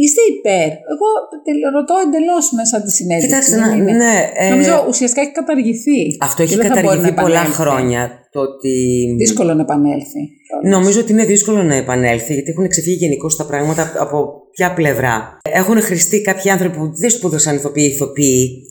Είστε 0.01 0.21
υπέρ. 0.35 0.69
Εγώ 0.93 1.07
τε- 1.45 1.65
ρωτώ 1.77 1.95
εντελώς 2.05 2.45
μέσα 2.59 2.73
από 2.77 2.85
τη 2.87 2.91
συνέντευξη. 2.99 3.27
Κοιτάξτε, 3.27 3.55
δεν 3.55 3.67
να- 3.69 3.75
είναι. 3.77 3.91
ναι. 4.03 4.15
ε, 4.43 4.49
Νομίζω 4.53 4.75
ουσιαστικά 4.91 5.21
έχει 5.25 5.31
καταργηθεί. 5.41 5.99
Αυτό 6.27 6.39
έχει 6.43 6.51
Και 6.51 6.57
δεν 6.61 6.67
θα 6.67 6.73
μπορεί 6.73 6.85
καταργηθεί 6.87 7.15
να 7.15 7.21
πολλά 7.23 7.35
επανέλθει. 7.41 7.61
χρόνια. 7.61 8.01
Το 8.33 8.39
ότι... 8.49 8.73
Δύσκολο 9.23 9.53
να 9.53 9.61
επανέλθει. 9.67 10.21
Νομίζω 10.75 10.99
ότι 11.03 11.11
είναι 11.11 11.25
δύσκολο 11.33 11.63
να 11.63 11.75
επανέλθει, 11.75 12.33
γιατί 12.33 12.49
έχουν 12.51 12.67
ξεφύγει 12.73 12.95
γενικώς 12.95 13.35
τα 13.35 13.45
πράγματα 13.45 13.93
από 14.05 14.17
ποια 14.55 14.73
πλευρά. 14.73 15.37
Έχουν 15.59 15.81
χρηστεί 15.81 16.21
κάποιοι 16.21 16.49
άνθρωποι 16.51 16.77
που 16.77 16.87
δεν 17.01 17.09
σπούδασαν 17.09 17.55
ηθοποιοί, 17.55 17.89
ηθοποιοί. 17.93 18.63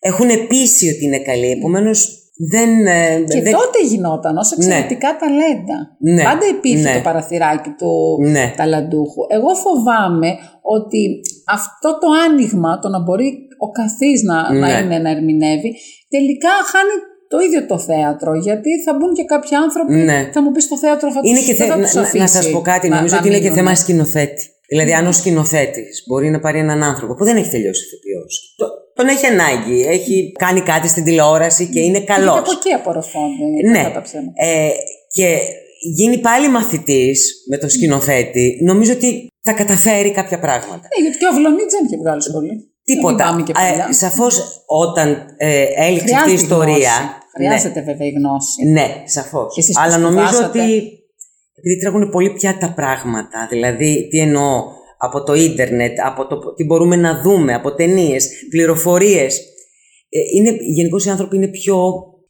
Έχουν 0.00 0.28
πείσει 0.48 0.88
ότι 0.88 1.04
είναι 1.04 1.18
καλοί. 1.18 1.50
Επομένως, 1.50 2.25
δεν. 2.52 2.70
ε, 2.86 3.24
Και 3.34 3.42
δεν... 3.42 3.52
τότε 3.52 3.78
γινόταν 3.90 4.36
ω 4.36 4.44
εξαιρετικά 4.56 5.10
ταλέντα. 5.20 5.78
Ναι, 6.14 6.22
Πάντα 6.28 6.46
υπήρχε 6.56 6.88
ναι. 6.88 6.94
το 6.96 7.00
παραθυράκι 7.08 7.70
του 7.78 7.90
Ναι. 8.34 8.52
ταλαντούχου. 8.56 9.20
Εγώ 9.36 9.50
φοβάμαι 9.64 10.30
ότι 10.76 11.20
αυτό 11.58 11.98
το 12.02 12.06
άνοιγμα, 12.28 12.78
το 12.78 12.88
να 12.88 13.00
μπορεί 13.02 13.28
ο 13.66 13.68
καθής 13.70 14.22
να, 14.22 14.36
να, 14.54 14.66
Ναι. 14.72 14.78
είναι, 14.82 14.98
να 14.98 15.10
ερμηνεύει, 15.10 15.70
τελικά 16.14 16.52
χάνει 16.72 16.96
το 17.28 17.38
ίδιο 17.46 17.66
το 17.66 17.78
θέατρο. 17.78 18.34
Γιατί 18.46 18.70
θα 18.84 18.92
μπουν 18.96 19.12
και 19.14 19.24
κάποιοι 19.24 19.54
άνθρωποι, 19.56 19.94
Ναι. 19.94 20.30
θα 20.32 20.42
μου 20.42 20.50
πεις 20.52 20.64
στο 20.64 20.76
θέατρο 20.78 21.12
θα 21.12 21.20
Είναι 21.22 21.36
τους, 21.38 21.46
και 21.46 21.54
δεν 21.54 21.66
θε... 21.66 21.72
θα 21.72 21.78
να, 21.78 21.84
τους 21.84 21.94
να- 21.94 22.00
αφήσει 22.00 22.18
να 22.18 22.26
σας 22.26 22.50
πω 22.50 22.60
κάτι. 22.60 22.88
να- 22.88 22.96
Νομίζω 22.96 23.14
να 23.14 23.20
ότι 23.20 23.28
είναι 23.28 23.36
και 23.36 23.42
μείνουν. 23.42 23.56
θέμα 23.58 23.74
σκηνοθέτη. 23.74 24.42
Δηλαδή, 24.68 24.92
αν 24.94 25.06
ο 25.06 25.12
σκηνοθέτης 25.12 26.04
μπορεί 26.06 26.30
να 26.30 26.40
πάρει 26.40 26.58
έναν 26.58 26.82
άνθρωπο 26.82 27.14
που 27.14 27.24
δεν 27.24 27.36
έχει 27.36 27.50
τελειώσει 27.50 27.82
ηθοποιός, 27.84 28.54
τον 28.94 29.08
έχει 29.08 29.26
ανάγκη, 29.26 29.80
έχει 29.88 30.32
κάνει 30.38 30.60
κάτι 30.60 30.88
στην 30.88 31.04
τηλεόραση 31.04 31.66
και 31.66 31.80
είναι 31.80 31.98
Και 31.98 32.04
καλός. 32.04 32.38
από 32.38 32.50
εκεί 32.50 32.72
απορροφώνται 32.72 33.68
Ναι. 33.70 33.78
κατά 33.82 33.92
τα 33.94 34.02
ψέματα. 34.02 34.32
Ε, 34.34 34.68
και 35.12 35.38
γίνει 35.94 36.18
πάλι 36.18 36.48
μαθητής 36.48 37.44
με 37.48 37.56
τον 37.58 37.68
σκηνοθέτη, 37.70 38.58
νομίζω 38.64 38.92
ότι 38.92 39.26
θα 39.42 39.52
καταφέρει 39.52 40.10
κάποια 40.10 40.38
πράγματα. 40.38 40.88
Ναι, 40.98 41.02
γιατί 41.02 41.18
και 41.18 41.26
ο 41.32 41.34
Βλονίτς 41.34 41.72
δεν 41.74 41.84
είχε 41.86 41.96
βγάλει 41.96 42.22
σχολή. 42.22 42.46
Να 42.48 42.54
μην 42.54 43.02
Τίποτα. 43.02 43.24
πάμε 43.24 43.42
και 43.42 43.52
παλιά. 43.52 43.86
Ε, 43.90 43.92
σαφώς 43.92 44.64
όταν 44.66 45.08
ε, 45.36 45.64
έληξε 45.76 46.14
αυτή 46.14 46.30
η 46.30 46.36
Χρειάζεται 46.36 46.42
ιστορία... 46.42 46.74
γνώση. 46.74 47.24
Χρειάζεται 47.36 47.80
βέβαια 47.82 48.06
η 48.06 48.10
γνώση. 48.10 48.64
Ναι, 48.64 48.70
ναι 48.70 49.02
σαφώς. 49.04 49.54
Και 49.54 49.60
εσείς 49.60 49.76
Αλλά 49.78 49.94
που 49.94 50.00
νομίζω 50.00 50.26
σπουδάσατε. 50.26 50.60
ότι 50.62 50.95
επειδή 51.58 51.78
τρέχουν 51.80 52.10
πολύ 52.10 52.30
πια 52.32 52.56
τα 52.60 52.72
πράγματα, 52.74 53.46
δηλαδή 53.50 54.08
τι 54.10 54.18
εννοώ 54.18 54.62
από 54.98 55.22
το 55.22 55.34
ίντερνετ, 55.34 55.96
από 56.04 56.26
το 56.26 56.54
τι 56.54 56.64
μπορούμε 56.64 56.96
να 56.96 57.20
δούμε, 57.22 57.54
από 57.54 57.74
ταινίες, 57.74 58.28
πληροφορίες. 58.50 59.38
Ε, 60.08 60.18
είναι, 60.36 60.50
γενικώς 60.76 61.04
οι 61.06 61.10
άνθρωποι 61.10 61.36
είναι 61.36 61.48
πιο, 61.48 61.76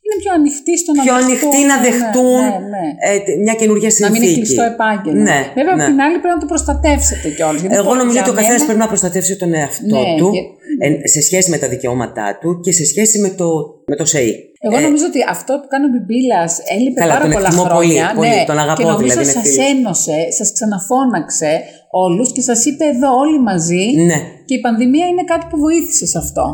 Είναι 0.07 0.17
πιο 0.23 0.33
ανοιχτοί 0.39 0.79
στο 0.79 0.93
να 0.93 1.03
πιο 1.03 1.13
δεχτούν. 1.15 1.31
ανοιχτοί 1.31 1.61
να 1.73 1.77
ναι, 1.81 1.85
δεχτούν 1.89 2.41
ναι, 2.45 2.59
ναι. 2.75 2.85
ε, 3.09 3.19
τε- 3.25 3.39
μια 3.47 3.55
καινούργια 3.61 3.89
Να 3.89 3.95
συνθήκη. 3.99 4.19
μην 4.21 4.29
είναι 4.29 4.37
κλειστό 4.41 4.63
επάγγελμα. 4.75 5.23
Ναι, 5.29 5.39
Βέβαια, 5.59 5.75
ναι. 5.77 5.83
από 5.85 5.91
την 5.93 6.01
άλλη 6.07 6.17
πρέπει 6.23 6.35
να 6.39 6.43
το 6.45 6.49
προστατεύσετε 6.53 7.27
κιόλας. 7.37 7.63
Εγώ 7.81 7.93
νομίζω 8.01 8.19
ότι 8.23 8.31
ο 8.35 8.37
καθένας 8.41 8.63
πρέπει 8.67 8.79
να 8.85 8.89
προστατεύσει 8.93 9.33
τον 9.43 9.51
εαυτό 9.61 9.99
Ναι, 10.03 10.15
του 10.21 10.29
και- 10.37 10.39
ε, 10.39 10.56
σε 11.05 11.21
σχέση 11.21 11.51
με 11.51 11.59
τα 11.59 11.69
δικαιώματά 11.69 12.39
του 12.41 12.61
και 12.61 12.73
σε 12.73 12.85
σχέση 12.85 13.19
με 13.19 13.29
το, 13.31 13.47
με 13.87 13.97
το 13.97 14.05
ΣΕΗ. 14.05 14.35
Εγώ 14.61 14.79
νομίζω 14.81 15.05
ότι 15.07 15.19
αυτό 15.29 15.53
που 15.61 15.67
κάνει 15.73 15.85
ο 15.85 15.89
Μπιμπίλας 15.93 16.53
έλειπε 16.77 17.01
Ε, 17.01 17.03
Καλά, 17.03 17.13
πάρα 17.13 17.25
τον 17.25 17.33
πολλά 17.33 17.47
εκτιμώ 17.47 17.65
χρόνια. 17.65 18.07
πολύ, 18.15 18.17
πολύ. 18.21 18.29
ναι. 18.29 18.45
Τον 18.51 18.59
αγαπώ, 18.59 18.81
και 18.83 18.89
νομίζω 18.89 19.07
δηλαδή, 19.15 19.23
είναι 19.31 19.33
σας 19.41 19.49
φίλος. 19.53 19.69
ένωσε, 19.71 20.19
σας 20.39 20.49
ξαναφώναξε 20.57 21.51
όλους 21.91 22.33
και 22.33 22.41
σας 22.41 22.65
είπε 22.69 22.85
εδώ 22.95 23.11
όλοι 23.23 23.41
μαζί. 23.51 23.85
Ναι, 24.11 24.19
Και 24.49 24.55
η 24.55 24.61
πανδημία 24.67 25.07
είναι 25.13 25.25
κάτι 25.33 25.47
που 25.51 25.57
βοήθησε 25.67 26.07
σε 26.13 26.19
αυτό. 26.25 26.45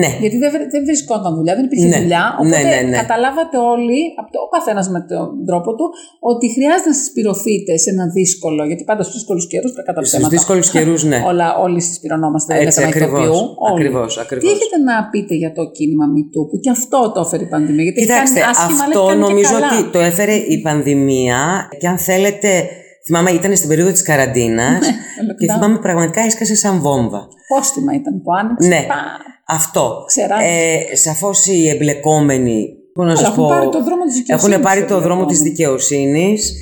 ναι. 0.00 0.10
Γιατί 0.22 0.36
δεν, 0.42 0.50
βρε- 0.54 0.70
δεν 0.74 0.82
βρισκόταν 0.88 1.32
δουλειά, 1.38 1.54
δεν 1.58 1.64
υπήρχε 1.68 1.86
Ναι, 1.92 1.98
δουλειά. 2.00 2.24
ναι, 2.28 2.40
Οπότε 2.48 2.62
ναι, 2.70 2.88
ναι. 2.88 2.96
καταλάβατε 3.02 3.56
όλοι, 3.72 3.98
από 4.20 4.28
το, 4.32 4.38
ο 4.46 4.48
καθένας 4.56 4.86
με 4.94 5.00
τον 5.10 5.26
τρόπο 5.48 5.70
του, 5.78 5.86
ότι 6.30 6.46
χρειάζεται 6.56 6.88
να 6.92 6.96
συσπηρωθείτε 7.00 7.72
σε 7.84 7.88
ένα 7.94 8.04
δύσκολο. 8.18 8.60
Γιατί 8.70 8.82
πάντα 8.90 9.02
στους 9.06 9.14
δύσκολους 9.18 9.44
καιρούς 9.52 9.70
πρέπει 9.74 9.86
κατά 9.90 10.00
Στους 10.00 10.10
ψέματα. 10.12 10.32
δύσκολους 10.36 10.68
καιρούς, 10.74 11.00
ναι. 11.10 11.18
Όλα, 11.30 11.46
όλοι 11.64 11.80
συσπηρωνόμαστε 11.88 12.50
με 12.54 12.60
Έτσι, 12.60 12.78
θέμα 12.78 12.88
ακριβώς, 12.92 13.10
ηθοποιού. 13.24 13.38
όλοι. 13.68 13.72
ακριβώς, 13.74 14.10
Τι 14.14 14.20
ακριβώς. 14.24 14.50
έχετε 14.54 14.76
να 14.88 14.94
πείτε 15.12 15.34
για 15.42 15.52
το 15.58 15.62
κίνημα 15.76 16.06
MeToo 16.14 16.42
που 16.50 16.56
και 16.64 16.70
αυτό 16.78 16.98
το 17.14 17.20
έφερε 17.24 17.42
η 17.48 17.50
πανδημία. 17.54 17.82
Γιατί 17.86 17.98
έχει 18.00 18.08
Κοιτάξτε, 18.10 18.38
κάνει 18.40 18.50
άσχημα, 18.52 18.82
αλλά 18.84 18.92
έχει 18.92 18.98
αυτό 18.98 19.02
κάνει 19.10 19.20
και 19.22 19.26
νομίζω 19.28 19.54
καλά. 19.58 19.68
ότι 19.78 19.90
το 19.94 20.00
έφερε 20.10 20.34
η 20.54 20.56
πανδημία 20.66 21.40
και 21.80 21.86
αν 21.92 21.98
θέλετε, 21.98 22.50
θυμάμαι 23.06 23.30
ήταν 23.30 23.56
στην 23.56 23.68
περίοδο 23.68 23.92
της 23.92 24.02
καραντίνας 24.02 24.80
Ναι, 24.80 24.92
και 25.38 25.46
lockdown. 25.52 25.54
θυμάμαι 25.54 25.78
πραγματικά 25.78 26.20
έσκασε 26.20 26.54
σαν 26.54 26.80
βόμβα. 26.80 27.28
Πόστιμα 27.48 27.94
ήταν 27.94 28.22
που 28.22 28.30
άνοιξε. 28.40 28.68
Ναι. 28.68 28.84
Πα. 28.88 28.94
Αυτό. 29.46 30.04
Ξεράνισε. 30.06 30.48
Ε, 30.92 30.96
σαφώς 30.96 31.46
οι 31.46 31.68
εμπλεκόμενοι, 31.68 32.66
πώς 32.94 33.04
να 33.04 33.10
Αλλά 33.10 33.20
σας 33.20 33.28
έχουν 33.28 33.42
πω, 33.42 33.48
πάρει 33.48 33.68
το 33.68 33.82
δρόμο 33.84 34.04
της 34.04 34.14
δικαιοσύνης. 34.14 34.52
έχουν 34.54 34.62
πάρει 34.62 34.84
το 34.84 34.96
οι 34.96 35.00
δρόμο 35.00 35.24
της 35.26 35.38
εμπλεκόμενοι. 35.38 35.50
δικαιοσύνης. 35.50 36.52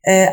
Ε, 0.00 0.26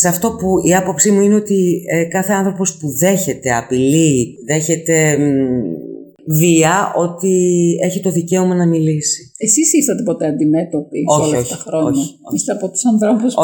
σε 0.00 0.08
αυτό 0.08 0.30
που 0.32 0.48
η 0.68 0.74
άποψή 0.74 1.10
μου 1.10 1.20
είναι 1.20 1.34
ότι 1.34 1.82
ε, 1.94 2.04
κάθε 2.04 2.32
άνθρωπος 2.32 2.76
που 2.76 2.88
δέχεται 2.96 3.54
απειλή, 3.54 4.36
δέχεται 4.48 5.16
μ, 5.18 6.32
βία, 6.38 6.92
ότι 6.96 7.34
έχει 7.82 8.00
το 8.00 8.10
δικαίωμα 8.10 8.54
να 8.54 8.66
μιλήσει. 8.66 9.32
Εσείς 9.38 9.72
ήρθατε 9.72 10.02
ποτέ 10.02 10.26
αντιμέτωποι 10.26 10.98
σε 10.98 11.20
Όχι, 11.20 11.28
όλα 11.28 11.38
όχι, 11.38 11.52
αυτά 11.52 11.56
τα 11.56 11.62
χρόνια; 11.70 11.88
όχι, 11.88 12.00
όχι. 12.00 12.34
Είστε 12.34 12.52
από 12.52 12.70
τους 12.70 12.84
ανθρώπους 12.86 13.34
που... 13.34 13.40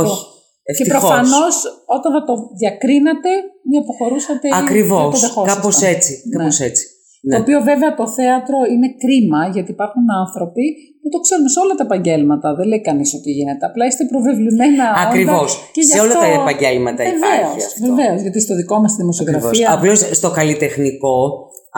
Όχι. 0.71 0.77
Και 0.77 0.83
Ευτυχώς. 0.83 1.01
προφανώς 1.01 1.55
όταν 1.97 2.11
θα 2.17 2.23
το 2.29 2.35
διακρίνατε, 2.61 3.31
μη 3.69 3.77
αποχωρούσατε 3.83 4.47
ή 4.49 4.51
δεν 4.51 4.59
το 4.59 4.65
Ακριβώς. 4.65 5.03
δεχόσασταν. 5.21 5.45
Κάπως 5.53 5.77
έτσι. 5.95 6.13
Ναι. 6.23 6.37
Κάπως 6.37 6.59
έτσι. 6.69 6.85
Το 7.23 7.29
Ναι. 7.29 7.39
οποίο 7.43 7.59
βέβαια 7.71 7.91
το 8.01 8.07
θέατρο 8.19 8.59
είναι 8.73 8.89
κρίμα 9.03 9.41
γιατί 9.55 9.71
υπάρχουν 9.77 10.05
άνθρωποι 10.23 10.65
που 11.01 11.09
το 11.15 11.19
ξέρουν 11.25 11.47
σε 11.55 11.59
όλα 11.65 11.75
τα 11.79 11.85
επαγγέλματα. 11.89 12.47
Δεν 12.59 12.67
λέει 12.71 12.83
κανείς 12.89 13.11
ότι 13.19 13.31
γίνεται. 13.39 13.65
Απλά 13.71 13.85
είστε 13.89 14.03
προβεβλημένα. 14.13 14.85
όντα 14.91 15.01
Ακριβώς. 15.09 15.51
και 15.75 15.81
γι' 15.87 15.95
Σε 15.97 16.01
όλα 16.05 16.15
αυτό- 16.19 16.25
τα 16.25 16.29
επαγγέλματα 16.41 17.01
υπάρχει 17.15 17.59
αυτό. 17.69 17.81
Βεβαίως. 17.89 18.19
Γιατί 18.25 18.39
στο 18.47 18.55
δικό 18.61 18.77
μας 18.83 18.91
τη 18.95 18.99
δημοσιογραφία. 19.03 19.67
Απλώς 19.77 19.99
στο 20.19 20.29
καλλιτεχνικό, 20.39 21.17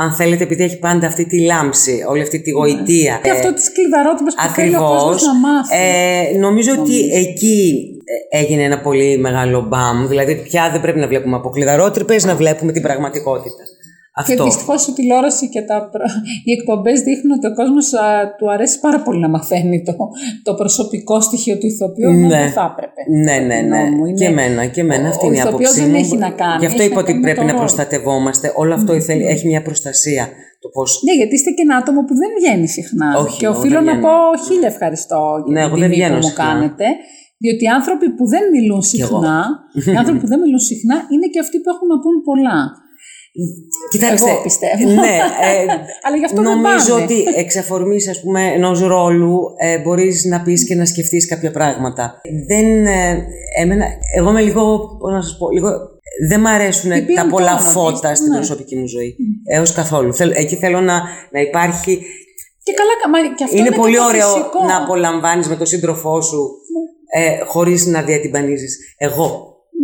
αν 0.03 0.09
θέλετε, 0.19 0.43
επειδή 0.49 0.63
έχει 0.69 0.79
πάντα 0.89 1.07
αυτή 1.13 1.25
τη 1.33 1.39
λάμψη, 1.51 1.95
όλη 2.13 2.23
αυτή 2.27 2.39
τη 2.45 2.51
γοητεία. 2.59 3.15
Και 3.23 3.31
αυτό 3.37 3.49
τις 3.55 3.73
κλειδαρότυπες 3.73 4.35
που 4.35 4.43
θέλει 4.59 4.75
ο 4.75 4.79
Ακριβώς. 4.79 5.03
κόσμος 5.03 5.23
να 5.31 5.35
μάθει. 5.47 5.75
Ε, 6.35 6.39
νομίζω 6.39 6.71
ότι 6.81 6.97
εκεί 7.25 7.59
ε, 8.02 8.02
έγινε 8.31 8.63
ένα 8.63 8.81
πολύ 8.81 9.19
μεγάλο 9.19 9.61
μπαμ. 9.69 10.07
Δηλαδή, 10.09 10.35
πια 10.37 10.69
δεν 10.73 10.81
πρέπει 10.81 10.99
να 10.99 11.07
βλέπουμε 11.09 11.37
από 11.37 11.49
κλειδαρότρυπε, 11.51 12.17
να 12.23 12.35
βλέπουμε 12.37 12.73
την 12.73 12.83
πραγματικότητα. 12.83 13.63
Και 14.27 14.33
Αυτό. 14.33 14.45
δυστυχώς 14.45 14.87
η 14.87 14.93
τηλεόραση 14.93 15.49
και 15.49 15.63
τα, 15.63 15.89
προ- 15.93 16.11
οι 16.45 16.53
εκπομπές 16.53 17.01
δείχνουν 17.01 17.33
ότι 17.39 17.47
ο 17.47 17.55
κόσμος 17.55 17.87
του 18.39 18.51
αρέσει 18.53 18.81
πάρα 18.81 19.01
πολύ 19.03 19.21
να 19.21 19.29
μαθαίνει 19.29 19.83
το, 19.83 19.97
το 20.43 20.55
προσωπικό 20.55 21.21
στοιχείο 21.21 21.59
του 21.59 21.67
ηθοποιού, 21.67 22.09
ενώ 22.11 22.27
Ναι. 22.27 22.37
δεν 22.39 22.51
θα 22.51 22.65
έπρεπε. 22.73 23.01
Ναι, 23.27 23.37
ναι, 23.47 23.55
Κατά 23.55 23.63
τη 23.63 23.69
ναι. 23.69 23.77
γνώμη 23.81 23.97
μου. 23.97 24.05
Είναι- 24.07 24.19
Και 24.19 24.25
εμένα, 24.25 24.67
και 24.67 24.81
εμένα. 24.81 25.07
ο- 25.07 25.09
Αυτή 25.09 25.25
ο 25.25 25.29
είναι 25.29 25.37
η 25.37 25.41
ηθοποιός 25.41 25.55
άποψή 25.71 25.81
δεν 25.81 25.91
μου. 25.91 25.97
έχει 26.05 26.17
να 26.17 26.31
κάνει, 26.43 26.59
Γι' 26.63 26.67
αυτό 26.71 26.83
έχει 26.83 26.91
είπα 26.91 27.01
να 27.01 27.03
ότι 27.05 27.11
κάνει 27.13 27.21
με 27.21 27.27
πρέπει 27.27 27.39
το 27.41 27.45
να 27.47 27.53
ρόλο. 27.53 27.63
προστατευόμαστε. 27.65 28.47
Όλο 28.63 28.73
αυτό 28.75 28.91
ήθελε- 29.01 29.29
έχει 29.35 29.47
μια 29.53 29.63
προστασία. 29.63 30.25
Το 30.63 30.69
πώς... 30.69 30.89
Ναι, 31.07 31.15
γιατί 31.21 31.35
είστε 31.35 31.51
και 31.57 31.63
ένα 31.67 31.77
άτομο 31.83 32.01
που 32.07 32.15
δεν 32.23 32.31
βγαίνει 32.39 32.69
συχνά. 32.79 33.09
Όχι, 33.23 33.39
και 33.39 33.47
εγώ 33.47 33.59
οφείλω 33.59 33.75
δεν 33.75 33.85
να 33.85 33.93
βγαίνω. 33.93 34.07
πω 34.07 34.45
χίλια 34.47 34.69
ευχαριστώ 34.75 35.21
για 35.45 35.53
Ναι, 35.55 35.61
την 35.61 35.69
εγώ 35.69 35.77
δεν 35.81 35.91
τιμή 35.91 35.95
βγαίνω 35.99 36.19
που 36.19 36.25
μου 36.27 36.33
συχνά. 36.33 36.45
κάνετε. 36.47 36.87
Διότι 37.43 37.63
οι 37.67 37.73
άνθρωποι 37.79 38.07
που 38.17 38.25
δεν 38.35 38.45
μιλούν 38.55 38.83
συχνά, 38.93 39.39
οι 39.93 39.97
άνθρωποι 40.01 40.21
που 40.23 40.31
δεν 40.33 40.41
μιλούν 40.43 40.63
συχνά 40.71 40.97
είναι 41.13 41.27
και 41.33 41.41
αυτοί 41.45 41.57
που 41.63 41.71
έχουν 41.75 41.87
να 41.93 41.99
πούν 42.03 42.17
πολλά. 42.29 42.59
Κοιτάξτε, 43.91 44.31
Εγώ 44.31 44.43
πιστεύω. 44.43 44.91
Ναι, 44.91 45.15
ε, 45.49 45.63
Αλλά 46.05 46.17
γι' 46.21 46.25
αυτό 46.25 46.43
δεν 46.43 46.51
νομίζω 46.51 46.93
πάνε. 46.95 47.03
ότι 47.03 47.25
εξ 47.37 47.57
αφορμής, 47.57 48.09
ας 48.09 48.21
πούμε, 48.21 48.43
ενός 48.47 48.81
ρόλου 48.81 49.39
ε, 49.59 49.79
μπορείς 49.83 50.25
να 50.25 50.43
πεις 50.43 50.67
και 50.67 50.75
να 50.75 50.85
σκεφτείς 50.85 51.27
κάποια 51.29 51.51
πράγματα. 51.51 52.21
Δεν, 52.49 52.87
ε, 52.87 53.25
εμένα, 53.61 53.87
εγώ 54.17 54.31
είμαι 54.31 54.41
λίγο, 54.41 54.63
πώς 55.01 55.13
να 55.13 55.23
σας 55.23 55.37
πω, 55.39 55.51
λίγο, 55.51 55.69
δεν 56.29 56.41
μ' 56.41 56.47
αρέσουν 56.47 56.91
Υπήρχε 56.91 57.23
τα 57.23 57.29
πολλά 57.29 57.57
τόνο, 57.57 57.71
φώτα 57.71 57.91
πίστε, 57.91 58.15
στην 58.15 58.29
ναι. 58.29 58.37
προσωπική 58.37 58.77
μου 58.77 58.87
ζωή. 58.87 59.17
Έως 59.55 59.73
καθόλου. 59.73 60.15
Θέλ- 60.15 60.37
εκεί 60.37 60.57
θέλω 60.57 60.81
να, 60.81 61.03
να 61.31 61.41
υπάρχει... 61.41 62.03
Και 62.63 62.73
καλά, 62.73 62.93
μα 63.13 63.35
και 63.37 63.45
αυτό 63.45 63.57
είναι, 63.57 63.67
είναι, 63.67 63.77
πολύ 63.77 63.93
και 63.93 63.99
το 63.99 64.05
ωραίο 64.05 64.29
φυσικό. 64.29 64.65
να 64.67 64.77
απολαμβάνεις 64.77 65.49
με 65.49 65.57
τον 65.57 65.67
σύντροφό 65.67 66.21
σου 66.21 66.51
ε, 67.19 67.23
χωρίς 67.53 67.81
να 67.95 68.01
διατυμπανίζεις. 68.09 68.73
Εγώ 69.07 69.27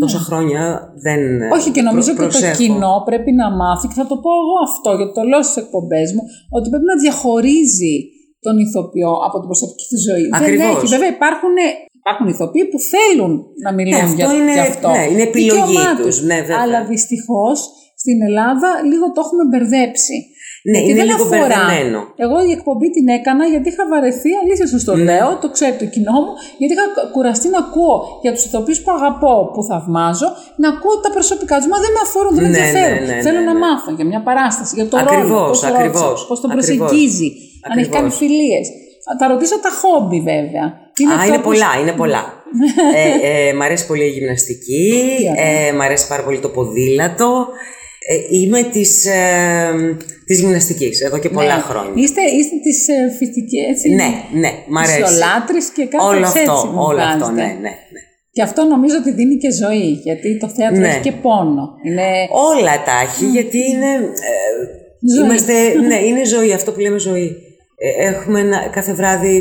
τόσα 0.00 0.18
χρόνια 0.28 0.62
δεν 1.06 1.20
Ναι. 1.36 1.48
Όχι, 1.56 1.70
και 1.74 1.82
νομίζω 1.88 2.10
προ- 2.14 2.26
ότι 2.26 2.34
το 2.34 2.38
προσέχω. 2.46 2.62
κοινό 2.62 2.92
πρέπει 3.08 3.30
να 3.40 3.46
μάθει, 3.60 3.86
και 3.88 3.96
θα 4.00 4.06
το 4.10 4.16
πω 4.24 4.30
εγώ 4.42 4.56
αυτό, 4.68 4.88
γιατί 4.98 5.12
το 5.18 5.22
λέω 5.30 5.42
στις 5.48 5.56
εκπομπές 5.62 6.08
μου, 6.14 6.22
ότι 6.56 6.66
πρέπει 6.72 6.88
να 6.92 6.96
διαχωρίζει 7.04 7.94
τον 8.44 8.54
ηθοποιό 8.64 9.12
από 9.26 9.36
την 9.40 9.48
προσωπική 9.50 9.84
του 9.92 9.98
ζωή. 10.08 10.24
Δεν 10.28 10.36
Ακριβώς. 10.42 10.76
έχει. 10.76 10.86
Βέβαια 10.94 11.10
υπάρχουν, 11.16 11.54
υπάρχουν 12.00 12.26
ηθοποιοί 12.34 12.64
που 12.72 12.78
θέλουν 12.94 13.32
να 13.64 13.70
μιλούν 13.76 13.94
Ναι, 13.96 14.04
αυτό 14.08 14.16
για, 14.20 14.28
είναι- 14.36 14.56
για 14.58 14.66
αυτό. 14.72 14.88
ναι, 14.94 15.02
είναι 15.10 15.24
επιλογή 15.30 15.60
Δικαίωμά 15.66 15.90
τους, 16.02 16.16
ναι, 16.30 16.38
βέβαια. 16.48 16.58
Αλλά 16.64 16.78
δυστυχώς 16.92 17.58
στην 18.02 18.18
Ελλάδα 18.28 18.68
λίγο 18.90 19.04
το 19.14 19.20
έχουμε 19.24 19.44
μπερδέψει. 19.50 20.16
Ναι, 20.70 20.78
Γιατί 20.78 20.90
είναι 20.90 20.98
δεν 21.02 21.08
λίγο 21.10 21.22
αφορά. 21.26 21.38
μπερδεμένο. 21.40 21.98
Εγώ 22.24 22.36
η 22.48 22.52
εκπομπή 22.56 22.88
την 22.96 23.06
έκανα 23.18 23.44
γιατί 23.52 23.66
είχα 23.72 23.84
βαρεθεί, 23.92 24.30
αλήθεια 24.42 24.66
σα 24.72 24.76
Ναι. 24.78 24.86
το 24.90 24.94
λέω, 25.08 25.28
το 25.42 25.48
ξέρει 25.56 25.74
το 25.82 25.86
κοινό 25.94 26.16
μου, 26.24 26.32
γιατί 26.60 26.72
είχα 26.76 26.86
κουραστεί 27.14 27.46
να 27.54 27.60
ακούω 27.64 27.96
για 28.24 28.32
τους 28.34 28.42
ηθοποιούς 28.48 28.78
που 28.84 28.90
αγαπώ, 28.98 29.34
που 29.52 29.60
θαυμάζω, 29.70 30.28
να 30.62 30.68
ακούω 30.74 30.96
τα 31.04 31.10
προσωπικά 31.16 31.54
τους. 31.60 31.68
Μα 31.72 31.78
δεν 31.84 31.90
με 31.96 32.00
αφορούν, 32.06 32.32
δεν 32.38 32.44
με 32.44 32.50
Ναι, 32.50 32.58
ναι, 32.58 32.66
ενδιαφέρουν. 32.66 33.04
ναι, 33.08 33.14
ναι, 33.14 33.22
Θέλω 33.26 33.40
ναι, 33.42 33.48
να 33.50 33.54
ναι. 33.56 33.62
μάθω 33.66 33.90
για 33.98 34.06
μια 34.12 34.20
παράσταση, 34.28 34.72
για 34.78 34.86
το 34.92 34.96
Ακριβώς, 35.02 35.28
ρόλο, 35.30 35.46
πώς 35.50 35.60
το 35.60 35.66
ακριβώς, 35.72 36.02
ρώτησε, 36.02 36.24
πώς 36.30 36.38
τον 36.42 36.50
ακριβώς. 36.54 36.76
προσεγγίζει, 36.78 37.28
αν 37.68 37.72
έχει 37.80 37.90
κάνει 37.96 38.08
Ακριβώς. 38.10 38.20
φιλίες. 38.22 38.66
Θα 39.20 39.24
ρωτήσω 39.32 39.56
τα 39.66 39.70
χόμπι 39.80 40.18
βέβαια. 40.32 40.64
Τι 40.96 41.02
Α, 41.04 41.08
αυτό 41.16 41.26
είναι 41.28 41.36
που- 41.42 41.48
πολλά, 41.50 41.70
είναι 41.80 41.94
πολλά. 42.02 42.22
ε, 43.00 43.48
ε, 43.48 43.52
μ' 43.58 43.62
αρέσει 43.66 43.84
πολύ 43.90 44.04
η 44.10 44.12
γυμναστική, 44.16 44.84
ε, 45.46 45.72
μ' 45.76 45.80
αρέσει 45.86 46.06
πάρα 46.12 46.22
πολύ 46.26 46.38
το 46.44 46.48
ποδήλατο. 46.56 47.30
Ε, 48.10 48.36
είμαι 48.36 48.62
της, 48.62 49.06
ε, 49.06 49.96
της 50.26 50.40
γυμναστικής 50.40 51.00
εδώ 51.00 51.18
και 51.18 51.28
πολλά 51.28 51.56
Ναι. 51.56 51.62
χρόνια. 51.62 51.92
Είστε, 52.02 52.20
είστε 52.38 52.56
της 52.62 52.88
ε, 52.88 53.14
φυτική, 53.18 53.58
έτσι. 53.70 53.88
Ναι, 53.90 54.10
ναι, 54.40 54.50
μ' 54.68 54.76
αρέσει. 54.78 55.00
Ισολάτρης 55.00 55.66
και 55.76 55.84
κάτι 55.84 56.04
Όλο 56.04 56.18
έτσι 56.26 56.38
αυτό, 56.38 56.66
μου 56.72 56.82
όλο 56.88 57.00
αυτό, 57.02 57.18
βγάζετε. 57.18 57.40
ναι, 57.42 57.46
ναι, 57.52 57.72
ναι. 57.94 58.00
Και 58.32 58.42
αυτό 58.42 58.64
νομίζω 58.64 58.96
ότι 59.00 59.10
δίνει 59.12 59.36
και 59.36 59.50
ζωή, 59.52 59.88
γιατί 60.04 60.38
το 60.38 60.48
θέατρο 60.48 60.80
Ναι. 60.80 60.88
έχει 60.88 61.00
και 61.00 61.12
πόνο. 61.12 61.64
Είναι... 61.86 62.06
Όλα 62.52 62.74
τα 62.84 62.92
έχει, 63.06 63.24
γιατί 63.24 63.58
είναι. 63.70 63.90
ε, 64.30 64.40
Ζωή. 65.14 65.24
Είμαστε, 65.24 65.52
ναι, 65.90 65.98
είναι 66.06 66.24
ζωή, 66.24 66.52
αυτό 66.52 66.72
που 66.72 66.80
λέμε 66.80 66.98
ζωή. 66.98 67.36
Ε, 67.76 68.06
έχουμε 68.08 68.40
ένα- 68.40 68.68
κάθε 68.72 68.92
βράδυ, 68.92 69.36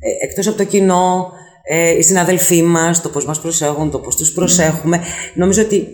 ε, 0.00 0.24
εκτός 0.24 0.46
από 0.48 0.56
το 0.56 0.64
κοινό, 0.64 1.30
ε, 1.68 1.96
οι 1.98 2.02
συναδελφοί 2.02 2.62
μας, 2.62 3.02
το 3.02 3.08
πώς 3.08 3.24
μας 3.26 3.40
προσέχουν, 3.40 3.90
το 3.90 3.98
πώς 3.98 4.16
τους 4.16 4.32
προσέχουμε. 4.32 5.00
Νομίζω 5.34 5.62
ότι 5.62 5.88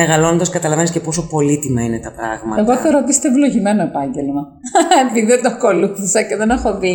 μεγαλώνοντας 0.00 0.48
καταλαβαίνεις 0.50 0.90
και 0.90 1.00
πόσο 1.00 1.22
πολύτιμα 1.34 1.80
είναι 1.82 1.98
τα 1.98 2.12
πράγματα. 2.18 2.60
Εγώ 2.62 2.74
θεωρώ 2.82 2.98
ότι 3.02 3.10
είστε 3.10 3.28
ευλογημένο 3.28 3.82
επάγγελμα. 3.82 4.42
Επειδή 5.10 5.26
δεν 5.26 5.42
το 5.42 5.48
ακολούθησα 5.54 6.22
και 6.22 6.36
δεν 6.36 6.50
έχω 6.50 6.78
δει 6.78 6.94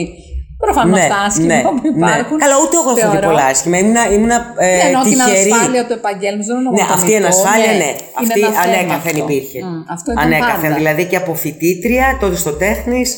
προφανώς 0.66 1.00
τα 1.00 1.18
άσχημα 1.28 1.56
που 1.82 1.88
υπάρχουν. 1.96 2.38
Καλά, 2.44 2.56
ούτε 2.64 2.76
εγώ 2.82 2.90
έχω 2.90 2.94
δει 2.94 3.02
Θεωρώ- 3.02 3.28
πολλά 3.30 3.46
άσχημα. 3.54 3.78
Ήμουνα, 3.78 4.04
ήμουνα 4.16 4.38
ε, 4.58 4.66
Ναι, 4.66 4.84
ενώ 4.90 5.02
την 5.04 5.12
τυχερή. 5.12 5.52
ασφάλεια 5.52 5.84
του 5.88 5.94
επαγγέλματος 6.00 6.48
δεν 6.48 6.58
εννοώ 6.62 6.72
Ναι, 6.78 6.86
το 6.90 6.94
αυτή 6.98 7.12
η 7.12 7.14
μυθό, 7.14 7.26
ανασφάλεια, 7.26 7.72
ναι. 7.84 7.90
Είναι 7.92 7.96
Αυτή 8.22 8.40
ένα 8.40 8.50
θέμα 8.50 8.62
ανέκαθεν 8.78 9.16
αυτό. 9.16 9.24
υπήρχε. 9.24 9.60
Μμ, 9.66 9.82
αυτό 9.96 10.08
ήταν 10.14 10.24
Ανέκαθεν. 10.26 10.62
πάντα. 10.62 10.76
Δηλαδή 10.82 11.04
και 11.12 11.18
από 11.24 11.32
φοιτήτρια, 11.44 12.08
τότε 12.22 12.36
στο 12.44 12.52
τέχνης, 12.64 13.10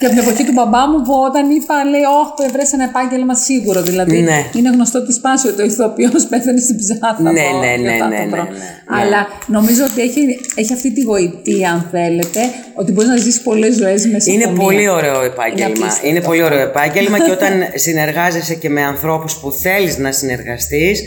Και 0.00 0.06
από 0.06 0.14
την 0.14 0.24
εποχή 0.24 0.44
του 0.44 0.52
μπαμπά 0.52 0.82
μου 0.90 0.98
που 1.06 1.14
όταν 1.28 1.44
είπα, 1.56 1.74
λέει, 1.92 2.04
Όχι, 2.20 2.32
που 2.36 2.42
έβρεσε 2.48 2.74
ένα 2.78 2.84
επάγγελμα 2.92 3.34
σίγουρο. 3.34 3.80
Δηλαδή, 3.82 4.18
Ναι. 4.30 4.38
είναι 4.58 4.70
γνωστό 4.76 4.98
τη 5.06 5.12
σπάση 5.12 5.44
ότι 5.48 5.60
ο 5.62 5.64
ηθοποιός 5.64 6.22
πέθανε 6.32 6.60
στην 6.66 6.76
ψάθα. 6.82 7.22
Ναι, 7.22 7.28
από 7.50 7.58
ναι, 7.64 7.66
ναι, 7.66 7.80
γιορτά 7.82 8.08
ναι, 8.08 8.16
το 8.16 8.24
ναι, 8.24 8.30
πρωί. 8.34 8.40
ναι, 8.40 8.58
ναι. 8.58 9.00
Αλλά 9.00 9.20
νομίζω 9.56 9.82
ότι 9.90 10.00
έχει, 10.08 10.20
έχει 10.54 10.72
αυτή 10.72 10.92
τη 10.92 11.00
γοητεία, 11.02 11.68
αν 11.72 11.80
θέλετε, 11.90 12.40
ότι 12.74 12.92
μπορείς 12.92 13.10
να 13.10 13.16
ζήσει 13.16 13.42
πολλές 13.42 13.74
ζωές 13.76 14.06
μέσα 14.06 14.32
Είναι 14.32 14.44
από 14.44 14.52
μία. 14.52 14.62
πολύ 14.64 14.88
ωραίο 14.88 15.22
επάγγελμα. 15.22 15.72
απίστευτο 15.84 16.08
Είναι, 16.08 16.20
πολύ 16.20 16.42
αυτό. 16.42 16.54
ωραίο 16.54 16.66
επάγγελμα 16.70 17.18
και 17.24 17.30
όταν 17.30 17.52
συνεργάζεσαι 17.74 18.54
και 18.54 18.68
με 18.68 18.82
ανθρώπους 18.82 19.32
που 19.40 19.48
θέλεις 19.52 19.98
να 19.98 20.12
συνεργαστείς, 20.12 21.00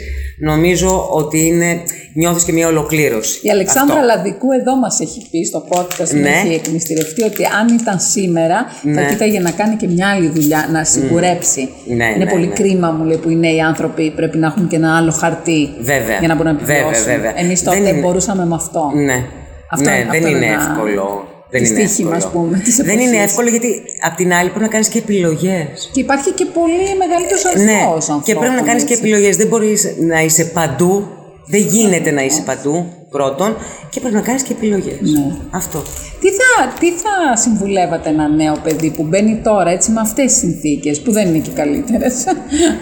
νομίζω 0.43 1.07
ότι 1.11 1.45
είναι, 1.45 1.81
νιώθεις 2.13 2.43
και 2.43 2.51
μια 2.51 2.67
ολοκλήρωση. 2.67 3.39
Η 3.43 3.49
Αλεξάνδρα 3.49 3.95
Αυτό. 3.99 4.07
Λαδικού 4.07 4.51
εδώ 4.51 4.75
μας 4.75 4.99
έχει 4.99 5.27
πει 5.31 5.43
στο 5.43 5.63
podcast, 5.69 6.09
ναι. 6.13 6.19
Ναι. 6.19 6.29
έχει 6.29 6.53
εκμυστηρευτεί 6.53 7.23
ότι 7.23 7.43
αν 7.59 7.67
ήταν 7.81 7.99
σήμερα 7.99 8.65
θα 8.83 8.89
Ναι. 8.89 9.05
κοίταγε 9.09 9.39
να 9.39 9.51
κάνει 9.51 9.75
και 9.75 9.87
μια 9.87 10.09
άλλη 10.09 10.27
δουλειά, 10.29 10.67
να 10.71 10.83
σιγουρέψει. 10.83 11.69
Ναι, 11.85 11.93
είναι 12.05 12.23
ναι, 12.23 12.31
πολύ 12.31 12.47
ναι. 12.47 12.53
κρίμα 12.53 12.91
μου 12.91 13.03
λέει 13.03 13.17
που 13.17 13.29
οι 13.29 13.35
νέοι 13.35 13.61
άνθρωποι 13.61 14.11
πρέπει 14.15 14.37
να 14.37 14.47
έχουν 14.47 14.67
και 14.67 14.75
ένα 14.75 14.97
άλλο 14.97 15.11
χαρτί 15.11 15.69
Βέβαια. 15.79 16.17
για 16.19 16.27
να 16.27 16.35
μπορούν 16.35 16.51
να 16.53 16.57
επιβιώσουν. 16.61 16.91
Βέβαια, 17.03 17.15
βέβαια. 17.15 17.33
Εμείς 17.39 17.61
Δεν 17.61 17.73
τότε 17.73 17.89
είναι- 17.89 17.99
μπορούσαμε 18.01 18.45
με 18.45 18.55
αυτό. 18.55 18.91
Ναι, 18.95 19.23
Αυτό- 19.69 19.89
ναι 19.89 19.95
αυτό 19.95 20.11
δεν 20.11 20.21
είναι 20.21 20.29
είναι 20.29 20.45
ένα 20.45 20.67
εύκολο. 20.71 21.27
Δεν 21.53 21.63
είναι 21.63 21.79
δυστύχημα, 21.81 22.15
εύκολο. 22.15 22.43
ας 22.43 22.47
πούμε, 22.47 22.61
της 22.63 22.75
δεν 22.75 22.99
είναι 22.99 23.03
εποχής. 23.03 23.23
εύκολο 23.29 23.49
γιατί 23.49 23.81
απ' 24.07 24.15
την 24.15 24.33
άλλη 24.33 24.49
πρέπει 24.49 24.63
να 24.65 24.71
κάνεις 24.75 24.87
και 24.87 24.97
επιλογές. 24.97 25.89
Και 25.93 25.99
υπάρχει 25.99 26.31
και 26.31 26.45
πολύ 26.45 26.87
μεγαλύτερος 26.97 27.45
αριθμός 27.45 27.67
Ναι, 28.07 28.13
ανθρώπων. 28.13 28.23
και 28.23 28.35
πρέπει 28.35 28.53
να 28.53 28.61
κάνεις 28.61 28.83
και 28.83 28.93
έτσι. 28.93 29.03
επιλογές. 29.05 29.35
Δεν 29.37 29.47
μπορείς 29.47 29.95
να 29.99 30.21
είσαι 30.23 30.43
παντού. 30.45 31.07
Δεν 31.45 31.61
γίνεται 31.61 32.11
να 32.11 32.23
είσαι 32.23 32.41
παντού, 32.45 32.85
πρώτον. 33.09 33.55
Και 33.89 33.99
πρέπει 33.99 34.15
να 34.15 34.21
κάνεις 34.21 34.41
και 34.43 34.53
επιλογές. 34.53 34.97
Ναι. 35.01 35.35
Αυτό. 35.51 35.83
Τι 36.19 36.27
θα, 36.29 36.73
τι 36.79 36.91
θα 36.91 37.35
συμβουλεύατε 37.35 38.09
ένα 38.09 38.27
νέο 38.27 38.55
παιδί 38.63 38.89
που 38.89 39.03
μπαίνει 39.03 39.39
τώρα 39.43 39.71
έτσι 39.71 39.91
με 39.91 39.99
αυτές 39.99 40.23
τις 40.25 40.37
συνθήκες 40.37 41.01
που 41.01 41.11
δεν 41.11 41.27
είναι 41.27 41.37
και 41.37 41.51
καλύτερες; 41.55 42.13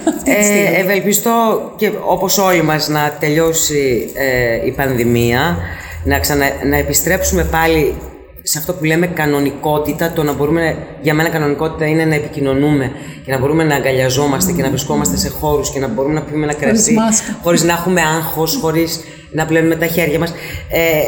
αυτή 0.07 0.36
τη 0.36 0.43
στιγμή. 0.43 0.75
Ε, 0.75 0.79
ευελπιστώ 0.79 1.34
και 1.75 1.91
όπως 2.07 2.38
όλοι 2.38 2.62
μας 2.63 2.88
να 2.88 3.17
τελειώσει 3.19 4.12
ε, 4.13 4.65
η 4.65 4.71
πανδημία, 4.71 5.57
να, 6.03 6.19
ξανα, 6.19 6.45
να 6.69 6.77
επιστρέψουμε 6.77 7.43
πάλι 7.43 7.95
σε 8.43 8.58
αυτό 8.58 8.73
που 8.73 8.84
λέμε 8.84 9.08
κανονικότητα, 9.08 10.12
το 10.12 10.23
να 10.23 10.34
μπορούμε, 10.34 10.77
για 11.01 11.13
μένα 11.13 11.30
κανονικότητα 11.30 11.86
είναι 11.86 12.06
να 12.06 12.15
επικοινωνούμε 12.15 12.91
και 13.25 13.32
να 13.32 13.39
μπορούμε 13.39 13.63
να 13.63 13.75
αγκαλιαζόμαστε 13.75 14.51
και 14.51 14.62
να 14.62 14.69
βρισκόμαστε 14.69 15.17
σε 15.17 15.30
χώρους 15.30 15.71
και 15.71 15.80
να 15.80 15.88
μπορούμε 15.88 16.13
να 16.13 16.21
πιούμε 16.21 16.43
ένα 16.43 16.54
κρασί 16.54 16.93
μάσκα. 16.93 17.39
χωρίς 17.43 17.63
να 17.63 17.73
έχουμε 17.73 18.01
άγχος, 18.01 18.58
χωρίς 18.62 18.99
να 19.32 19.45
πλένουμε 19.45 19.75
τα 19.75 19.86
χέρια 19.86 20.19
μας. 20.19 20.34
Ε, 20.69 21.01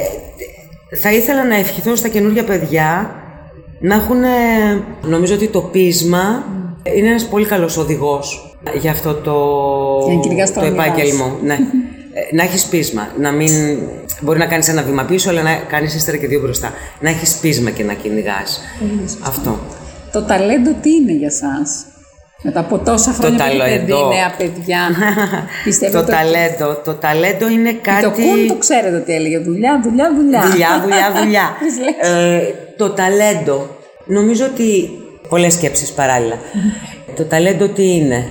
θα 0.96 1.14
ήθελα 1.14 1.46
να 1.46 1.56
ευχηθώ 1.56 1.96
στα 1.96 2.08
καινούργια 2.08 2.44
παιδιά 2.44 3.16
να 3.80 3.96
έχουν, 3.96 4.22
νομίζω 5.02 5.34
ότι 5.34 5.48
το 5.48 5.62
πείσμα 5.62 6.44
είναι 6.84 7.08
ένας 7.08 7.26
πολύ 7.26 7.46
καλός 7.46 7.78
οδηγός 7.78 8.58
για 8.80 8.92
αυτό 8.92 9.14
το, 9.14 9.34
Για 10.06 10.16
να 10.16 10.22
κυνηγάς 10.22 10.54
τα 10.54 10.60
το 10.62 10.66
όνειρά 10.66 10.84
επάγγελμα. 10.84 11.36
ναι. 11.44 11.58
Ε, 12.16 12.36
να 12.36 12.44
έχεις 12.44 12.66
πείσμα, 12.66 13.08
να 13.20 13.32
μην... 13.32 13.50
Μπορεί 14.24 14.40
να 14.40 14.46
κάνεις 14.46 14.68
ένα 14.68 14.82
βήμα 14.84 15.04
πίσω, 15.04 15.30
αλλά 15.30 15.42
να 15.42 15.56
κάνεις 15.56 15.96
ύστερα 15.96 16.18
και 16.18 16.28
δύο 16.28 16.40
μπροστά. 16.42 16.74
Να 17.00 17.10
έχεις 17.10 17.36
πείσμα 17.36 17.70
και 17.70 17.84
να 17.84 17.94
κυνηγάς. 17.94 18.62
Αυτό. 19.22 19.60
Το 20.12 20.24
ταλέντο 20.24 20.72
τι 20.82 20.90
είναι 20.90 21.12
για 21.12 21.32
σας; 21.32 21.86
Μετά 22.42 22.60
από 22.60 22.78
τόσα 22.78 23.12
χρόνια 23.12 23.46
που 23.46 23.62
έχετε 23.62 23.80
δει 23.80 23.92
ταλέντο. 23.92 24.08
νέα 24.08 24.34
παιδιά. 24.38 24.80
Πιστεύετε 25.64 25.98
το 25.98 26.04
ότι... 26.04 26.12
ταλέντο. 26.12 26.82
Το 26.84 26.94
ταλέντο 26.94 27.50
είναι 27.50 27.74
κάτι... 27.74 28.04
Το 28.04 28.12
κουν 28.12 28.48
το 28.48 28.56
ξέρετε 28.56 28.96
ότι 28.96 29.14
έλεγε. 29.14 29.40
Δουλειά, 29.40 29.82
δουλειά, 29.84 30.14
δουλειά. 30.16 30.42
Δουλειά, 30.50 30.80
δουλειά, 30.82 31.12
δουλειά. 31.22 31.56
Τις 31.64 31.78
λέξεις. 31.78 32.14
ε, 32.14 32.54
το 32.78 32.90
ταλέντο. 32.90 33.78
Νομίζω 34.06 34.46
ότι. 34.46 34.90
Πολλές 35.30 35.54
σκέψεις 35.54 35.92
παράλληλα. 35.92 36.38
το 37.18 37.24
ταλέντο 37.24 37.68
τι 37.68 37.96
είναι; 37.96 38.26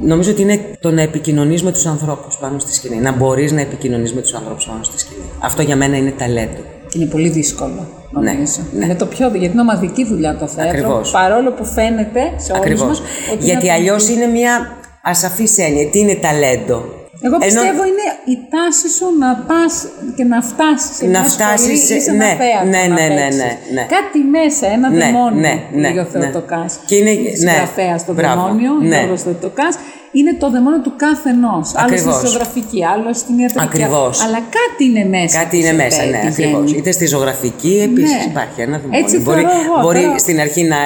Νομίζω 0.00 0.30
ότι 0.30 0.42
είναι 0.42 0.60
το 0.80 0.90
να 0.90 1.02
επικοινωνείς 1.02 1.62
με 1.62 1.72
τους 1.72 1.86
ανθρώπους 1.86 2.36
πάνω 2.36 2.58
στη 2.58 2.74
σκηνή. 2.74 2.96
Να 2.96 3.12
μπορείς 3.12 3.52
να 3.52 3.60
επικοινωνείς 3.60 4.14
με 4.14 4.20
τους 4.20 4.34
ανθρώπους 4.34 4.64
πάνω 4.66 4.82
στη 4.82 4.98
σκηνή. 4.98 5.17
Αυτό 5.40 5.62
για 5.62 5.76
μένα 5.76 5.96
είναι 5.96 6.10
ταλέντο. 6.18 6.60
Και 6.88 6.98
είναι 6.98 7.06
πολύ 7.10 7.28
δύσκολο. 7.28 7.86
Ναι, 8.10 8.32
Νομίζω. 8.32 8.60
ναι. 8.72 8.84
Είναι 8.84 8.94
το 8.94 9.06
πιο. 9.06 9.28
Γιατί 9.28 9.46
είναι 9.52 9.60
ομαδική 9.60 10.04
δουλειά 10.06 10.36
το 10.36 10.46
θέατρο. 10.46 10.70
Ακριβώς. 10.78 11.10
Παρόλο 11.10 11.52
που 11.52 11.64
φαίνεται 11.64 12.20
σε 12.36 12.52
όλους 12.52 12.64
Ακριβώς. 12.64 12.86
μας. 13.00 13.02
Γιατί 13.38 13.70
αλλιώς 13.70 14.08
είναι 14.08 14.26
μια 14.26 14.76
ασαφής 15.02 15.58
έννοια. 15.58 15.88
Τι 15.88 15.98
είναι 15.98 16.14
ταλέντο. 16.14 16.84
Εγώ 17.26 17.34
Ενώ- 17.34 17.44
πιστεύω 17.44 17.82
είναι 17.90 18.06
η 18.34 18.36
τάση 18.54 18.88
σου 18.96 19.06
να 19.22 19.30
πας 19.50 19.72
και 20.16 20.24
να 20.32 20.38
φτάσεις 20.50 20.96
σε 20.96 21.04
Να 21.04 21.10
μια 21.10 21.22
φτάσεις 21.34 21.60
σχολή 21.60 21.78
σε- 21.88 21.94
ή 21.94 22.00
σε 22.00 22.10
ένα 22.10 22.24
ναι, 22.24 22.32
θέατρο 22.42 22.68
ναι, 22.74 22.82
να 22.88 22.94
ναι, 22.98 23.06
ναι, 23.14 23.20
παίξεις. 23.20 23.40
ναι, 23.42 23.50
ναι. 23.76 23.82
Κάτι 23.96 24.18
μέσα, 24.36 24.64
ένα 24.76 24.88
Ναι, 24.90 24.98
δαιμόνιο, 24.98 25.40
ναι, 25.46 25.54
ναι, 25.72 25.80
λέγει 25.88 25.98
ο 25.98 26.06
ναι. 26.12 26.18
Θεοτοκάς. 26.20 26.70
Και 26.88 26.94
είναι- 27.00 27.14
Συγγραφέα 27.40 27.92
ναι, 27.92 27.98
στο 28.04 28.12
μπράβο, 28.18 28.40
δαιμόνιο, 28.42 28.72
ναι. 28.90 28.96
Γιώργος 28.98 29.22
Θεοτοκάς. 29.22 29.74
Είναι 30.18 30.32
το 30.42 30.46
δαιμόνιο 30.54 30.80
του 30.86 30.92
κάθε 31.04 31.28
ενός. 31.36 31.66
Άλλο 31.74 31.96
στη 31.96 32.08
Ακριβώς. 32.08 32.30
ζωγραφική, 32.30 32.80
άλλο 32.92 33.10
στην 33.22 33.34
ιατρική. 33.38 33.64
Ακριβώς. 33.68 34.14
Αλλά 34.24 34.38
κάτι 34.58 34.82
είναι 34.88 35.04
μέσα. 35.16 35.38
Κάτι 35.38 35.48
που 35.50 35.56
είναι 35.62 35.66
σε 35.66 35.74
μέσα, 35.82 36.00
πέ- 36.02 36.10
ναι, 36.10 36.18
πηγαίνει. 36.18 36.32
ακριβώς. 36.52 36.72
Είτε 36.72 36.90
στη 36.98 37.06
ζωγραφική 37.06 37.74
επίσης 37.88 38.10
Ναι. 38.20 38.30
υπάρχει 38.30 38.58
ένα 38.66 38.76
δαιμόνιο. 38.78 38.98
Έτσι 39.02 39.18
μπορεί 39.24 39.40
θεωρώ 39.40 39.56
εγώ, 39.64 39.76
μπορεί 39.84 40.02
τώρα- 40.02 40.18
στην 40.18 40.40
αρχή 40.40 40.62
να. 40.72 40.76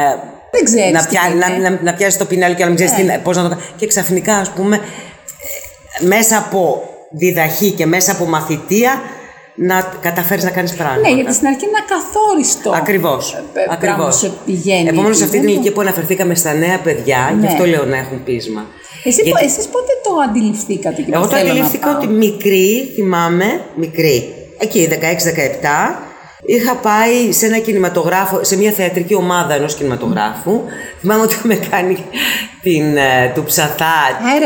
Δεν 0.55 0.65
ξέρεις 0.65 0.93
να, 0.93 1.01
τι 1.01 1.07
πια, 1.09 1.23
είναι. 1.35 1.59
να, 1.63 1.71
να, 1.71 1.79
να 1.83 1.93
πιάσεις 1.95 2.19
το 2.19 2.25
πινάλι 2.25 2.55
και 2.55 2.63
να 2.63 2.69
μην 2.71 2.77
ξέρεις 2.77 3.05
Ναι. 3.05 3.19
πώς 3.25 3.37
να 3.37 3.43
το 3.43 3.49
κάνει. 3.49 3.61
Και 3.77 3.87
ξαφνικά, 3.87 4.35
ας 4.37 4.51
πούμε, 4.51 4.77
ε, 4.77 4.81
μέσα 6.01 6.39
από 6.39 6.83
διδαχή 7.11 7.71
και 7.71 7.87
μέσα 7.87 8.13
από 8.13 8.25
μαθητεία 8.25 9.01
να 9.55 9.93
καταφέρεις 10.01 10.45
να 10.45 10.51
κάνεις 10.51 10.75
πράγματα. 10.75 11.01
Ναι, 11.09 11.15
γιατί 11.15 11.35
στην 11.35 11.47
αρχή 11.47 11.65
είναι 11.65 11.79
ακαθόριστο. 11.87 12.71
Ακριβώς. 12.71 13.33
ε, 13.55 13.73
ε, 13.73 13.77
πράγμα 13.81 14.05
που 14.07 14.13
σε 14.13 14.33
πηγαίνει. 14.47 14.89
Επομένως, 14.89 15.09
εκεί. 15.09 15.19
σε 15.19 15.25
αυτή 15.25 15.37
την 15.37 15.41
Δεν 15.41 15.49
το- 15.49 15.53
ηλικία 15.53 15.73
που 15.73 15.81
αναφερθήκαμε 15.81 16.35
στα 16.35 16.53
νέα 16.53 16.79
παιδιά, 16.79 17.33
Ναι. 17.35 17.41
γι' 17.41 17.53
αυτό 17.53 17.65
λέω 17.67 17.85
να 17.85 17.97
έχουν 17.97 18.25
πείσμα. 18.25 18.67
Εσύ, 19.05 19.23
Γιατί- 19.23 19.45
εσείς 19.45 19.67
πότε 19.67 19.93
το 20.03 20.11
αντιληφθήκατε 20.29 21.03
και 21.03 21.11
Εγώ 21.13 21.23
που 21.23 21.29
το 21.29 21.35
θέλω 21.37 21.47
να 21.47 21.51
αντιληφθήκα 21.53 21.87
πάω; 21.87 21.97
ότι 21.97 22.07
μικρή, 22.07 22.91
θυμάμαι, 22.95 23.61
μικρή, 23.75 24.35
εκεί 24.59 24.87
16-17, 24.91 25.99
είχα 26.47 26.75
πάει 26.75 27.33
σε 27.33 27.47
ένα 27.47 27.59
κινηματογράφο, 27.59 28.45
σε 28.45 28.57
μια 28.57 28.71
θεατρική 28.73 29.15
ομάδα 29.15 29.55
ενός 29.55 29.75
κινηματογράφου. 29.75 30.61
Θυμάμαι 31.01 31.23
ότι 31.23 31.35
είχαμε 31.35 31.55
κάνει 31.55 32.05
την, 32.63 32.97
ε, 32.97 33.33
του 33.35 33.45
ψαθά, 33.45 33.95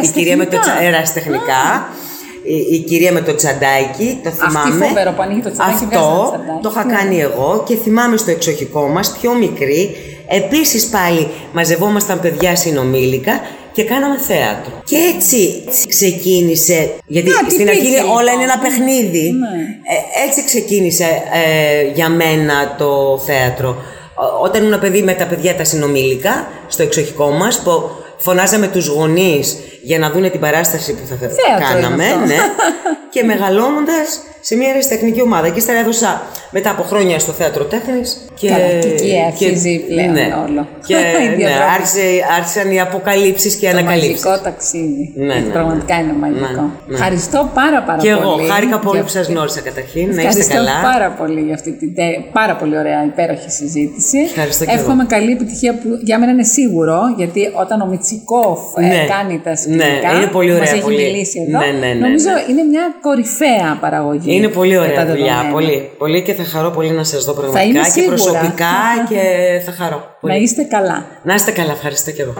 η 0.02 0.08
κυρία 0.08 0.36
με 0.36 0.44
το 0.46 0.56
Αεραστεχνικά. 0.56 0.60
τσα- 0.60 0.78
αεραστεχνικά. 0.80 1.88
η, 2.44 2.74
η 2.74 2.78
κυρία 2.80 3.12
με 3.12 3.20
το 3.20 3.34
τσαντάκι, 3.34 4.20
το 4.24 4.30
θυμάμαι. 4.30 4.58
Αυτή 4.74 4.86
φοβερό 4.88 5.10
που 5.12 5.22
ανοίγει 5.22 5.40
το 5.40 5.50
τσαντάκι 5.52 5.84
βγάζει 5.84 5.96
ένα 6.00 6.02
Αυτό 6.06 6.28
τσαντάκι. 6.36 6.62
το 6.62 6.70
είχα 6.74 6.82
Τι 6.86 6.94
κάνει 6.94 7.20
εγώ 7.20 7.62
και 7.66 7.76
θυμάμαι 7.76 8.16
στο 8.16 8.30
εξοχικό 8.30 8.86
μας, 8.88 9.16
πιο 9.20 9.34
μικρή, 9.34 9.96
επίσης 10.28 10.86
πάλι 10.88 11.28
μαζευόμασταν 11.52 12.20
παιδιά 12.20 12.56
συνομήλικα 12.56 13.40
και 13.76 13.84
κάναμε 13.84 14.18
θέατρο. 14.18 14.72
Και 14.84 14.96
έτσι, 15.14 15.62
έτσι 15.66 15.86
ξεκίνησε, 15.88 16.90
γιατί 17.06 17.28
Να, 17.28 17.44
τι 17.44 17.50
στην 17.54 17.68
αρχή 17.68 17.80
υπήρχε, 17.80 18.02
όλα 18.02 18.22
λοιπόν. 18.22 18.34
είναι 18.34 18.42
ένα 18.52 18.58
παιχνίδι. 18.58 19.30
Ναι. 19.30 19.48
Ε, 19.94 20.26
έτσι 20.28 20.44
ξεκίνησε 20.44 21.04
ε, 21.32 21.90
για 21.94 22.08
μένα 22.08 22.74
το 22.78 23.20
θέατρο. 23.26 23.68
Ό- 24.14 24.44
Όταν 24.44 24.64
ήμουν 24.64 24.80
παιδί 24.80 25.02
με 25.02 25.12
τα 25.14 25.26
παιδιά 25.26 25.54
τα 25.56 25.64
συνομήλικα, 25.64 26.48
στο 26.68 26.82
εξοχικό 26.82 27.30
μας, 27.30 27.60
που 27.62 27.90
φωνάζαμε 28.16 28.66
τους 28.66 28.86
γονείς 28.86 29.56
για 29.88 29.98
να 29.98 30.10
δούνε 30.10 30.28
την 30.28 30.40
παράσταση 30.40 30.92
που 30.92 31.06
θα 31.08 31.16
Θέατρο 31.16 31.80
κάναμε. 31.80 32.04
είναι 32.04 32.12
αυτό. 32.14 32.26
Ναι. 32.26 32.36
και 33.14 33.22
μεγαλώνοντας 33.22 34.20
σε 34.40 34.56
μια 34.56 34.70
αριστεχνική 34.70 35.20
ομάδα. 35.22 35.48
Και 35.48 35.58
ύστερα 35.58 35.78
έδωσα 35.78 36.22
μετά 36.50 36.70
από 36.70 36.82
χρόνια 36.82 37.18
στο 37.18 37.32
θέατρο 37.32 37.64
τέχνης. 37.64 38.24
Και, 38.34 38.48
Καλά, 38.48 38.64
και 38.80 38.88
εκεί 38.88 39.12
αρχίζει 39.26 39.78
πλέον 39.88 40.12
ναι. 40.12 40.26
όλο. 40.48 40.68
Και 40.86 40.94
Η 41.24 41.28
ναι, 41.28 41.34
διαδρομή. 41.36 41.70
άρχισε, 41.74 42.00
άρχισαν 42.36 42.70
οι 42.72 42.80
αποκαλύψεις 42.80 43.54
και 43.56 43.66
οι 43.66 43.70
Το 43.70 43.76
ανακαλύψεις. 43.76 44.24
μαγικό 44.24 44.42
ταξίδι. 44.44 45.12
Ναι, 45.16 45.24
ναι, 45.34 45.34
ναι. 45.40 45.52
Πραγματικά 45.52 45.94
είναι 46.00 46.12
μαγικό. 46.20 46.46
Ναι, 46.46 46.60
ναι. 46.86 46.94
Ευχαριστώ 46.94 47.50
πάρα 47.54 47.82
πάρα 47.82 47.98
Και 48.02 48.10
πολύ. 48.14 48.42
εγώ 48.44 48.52
χάρηκα 48.52 48.78
πολύ 48.78 48.96
για 48.96 49.04
που 49.04 49.10
σας 49.10 49.20
αυτή- 49.20 49.32
γνώρισα 49.32 49.60
καταρχήν. 49.60 50.06
Να 50.06 50.08
είστε 50.10 50.22
Ευχαριστώ 50.22 50.54
καλά. 50.54 50.74
πάρα 50.92 51.08
πολύ 51.20 51.40
για 51.40 51.54
αυτή 51.54 51.70
την 51.80 51.94
τε- 51.94 52.18
πάρα 52.38 52.54
πολύ 52.60 52.78
ωραία 52.82 53.04
υπέροχη 53.04 53.50
συζήτηση. 53.50 54.18
Ευχαριστώ 54.18 54.64
και 54.64 54.70
εγώ. 54.70 54.80
Εύχομαι 54.80 55.04
καλή 55.14 55.30
επιτυχία 55.32 55.72
που 55.80 55.88
για 56.08 56.18
μένα 56.18 56.32
είναι 56.32 56.44
σίγουρο, 56.58 56.98
γιατί 57.16 57.40
όταν 57.62 57.80
ο 57.80 57.86
Μιτσικόφ 57.92 58.60
ε, 58.76 58.80
Ναι. 58.86 59.04
κάνει 59.14 59.40
τα 59.46 59.54
σκηνικά, 59.84 60.12
Ναι, 60.12 60.16
είναι 60.18 60.26
πολύ 60.26 60.50
μας 60.50 60.58
ωραία, 60.60 60.72
έχει 60.72 60.80
πολύ. 60.82 60.96
μιλήσει 61.02 61.38
εδώ, 61.48 61.58
Ναι, 61.58 61.66
ναι, 61.66 61.86
ναι, 61.86 62.00
νομίζω 62.06 62.30
ναι. 62.30 62.44
είναι 62.52 62.62
μια 62.62 62.84
κορυφαία 63.00 63.78
παραγωγή. 63.80 64.34
Είναι 64.36 64.48
πολύ 64.48 64.68
για 64.70 64.78
τα 64.80 64.84
ωραία 64.86 65.06
δουλειά. 65.06 65.24
δεδομένα. 65.24 65.52
Πολύ, 65.52 65.90
πολύ 65.98 66.22
και 66.22 66.34
θα 66.34 66.44
χαρώ 66.44 66.70
πολύ 66.70 66.90
να 66.90 67.04
σας 67.04 67.24
δω 67.24 67.32
είμαι 67.32 67.40
πραγματικά 67.40 67.80
και 67.82 67.90
σίγουρα. 67.90 68.14
προσωπικά 68.14 68.74
και 69.10 69.20
θα 69.66 69.72
χαρώ. 69.72 69.96
Να 69.96 70.28
Πολύ. 70.30 70.42
είστε 70.42 70.62
καλά. 70.62 71.06
Να 71.22 71.34
είστε 71.34 71.50
καλά, 71.50 71.72
ευχαριστώ 71.72 72.10
και 72.10 72.22
εγώ. 72.22 72.34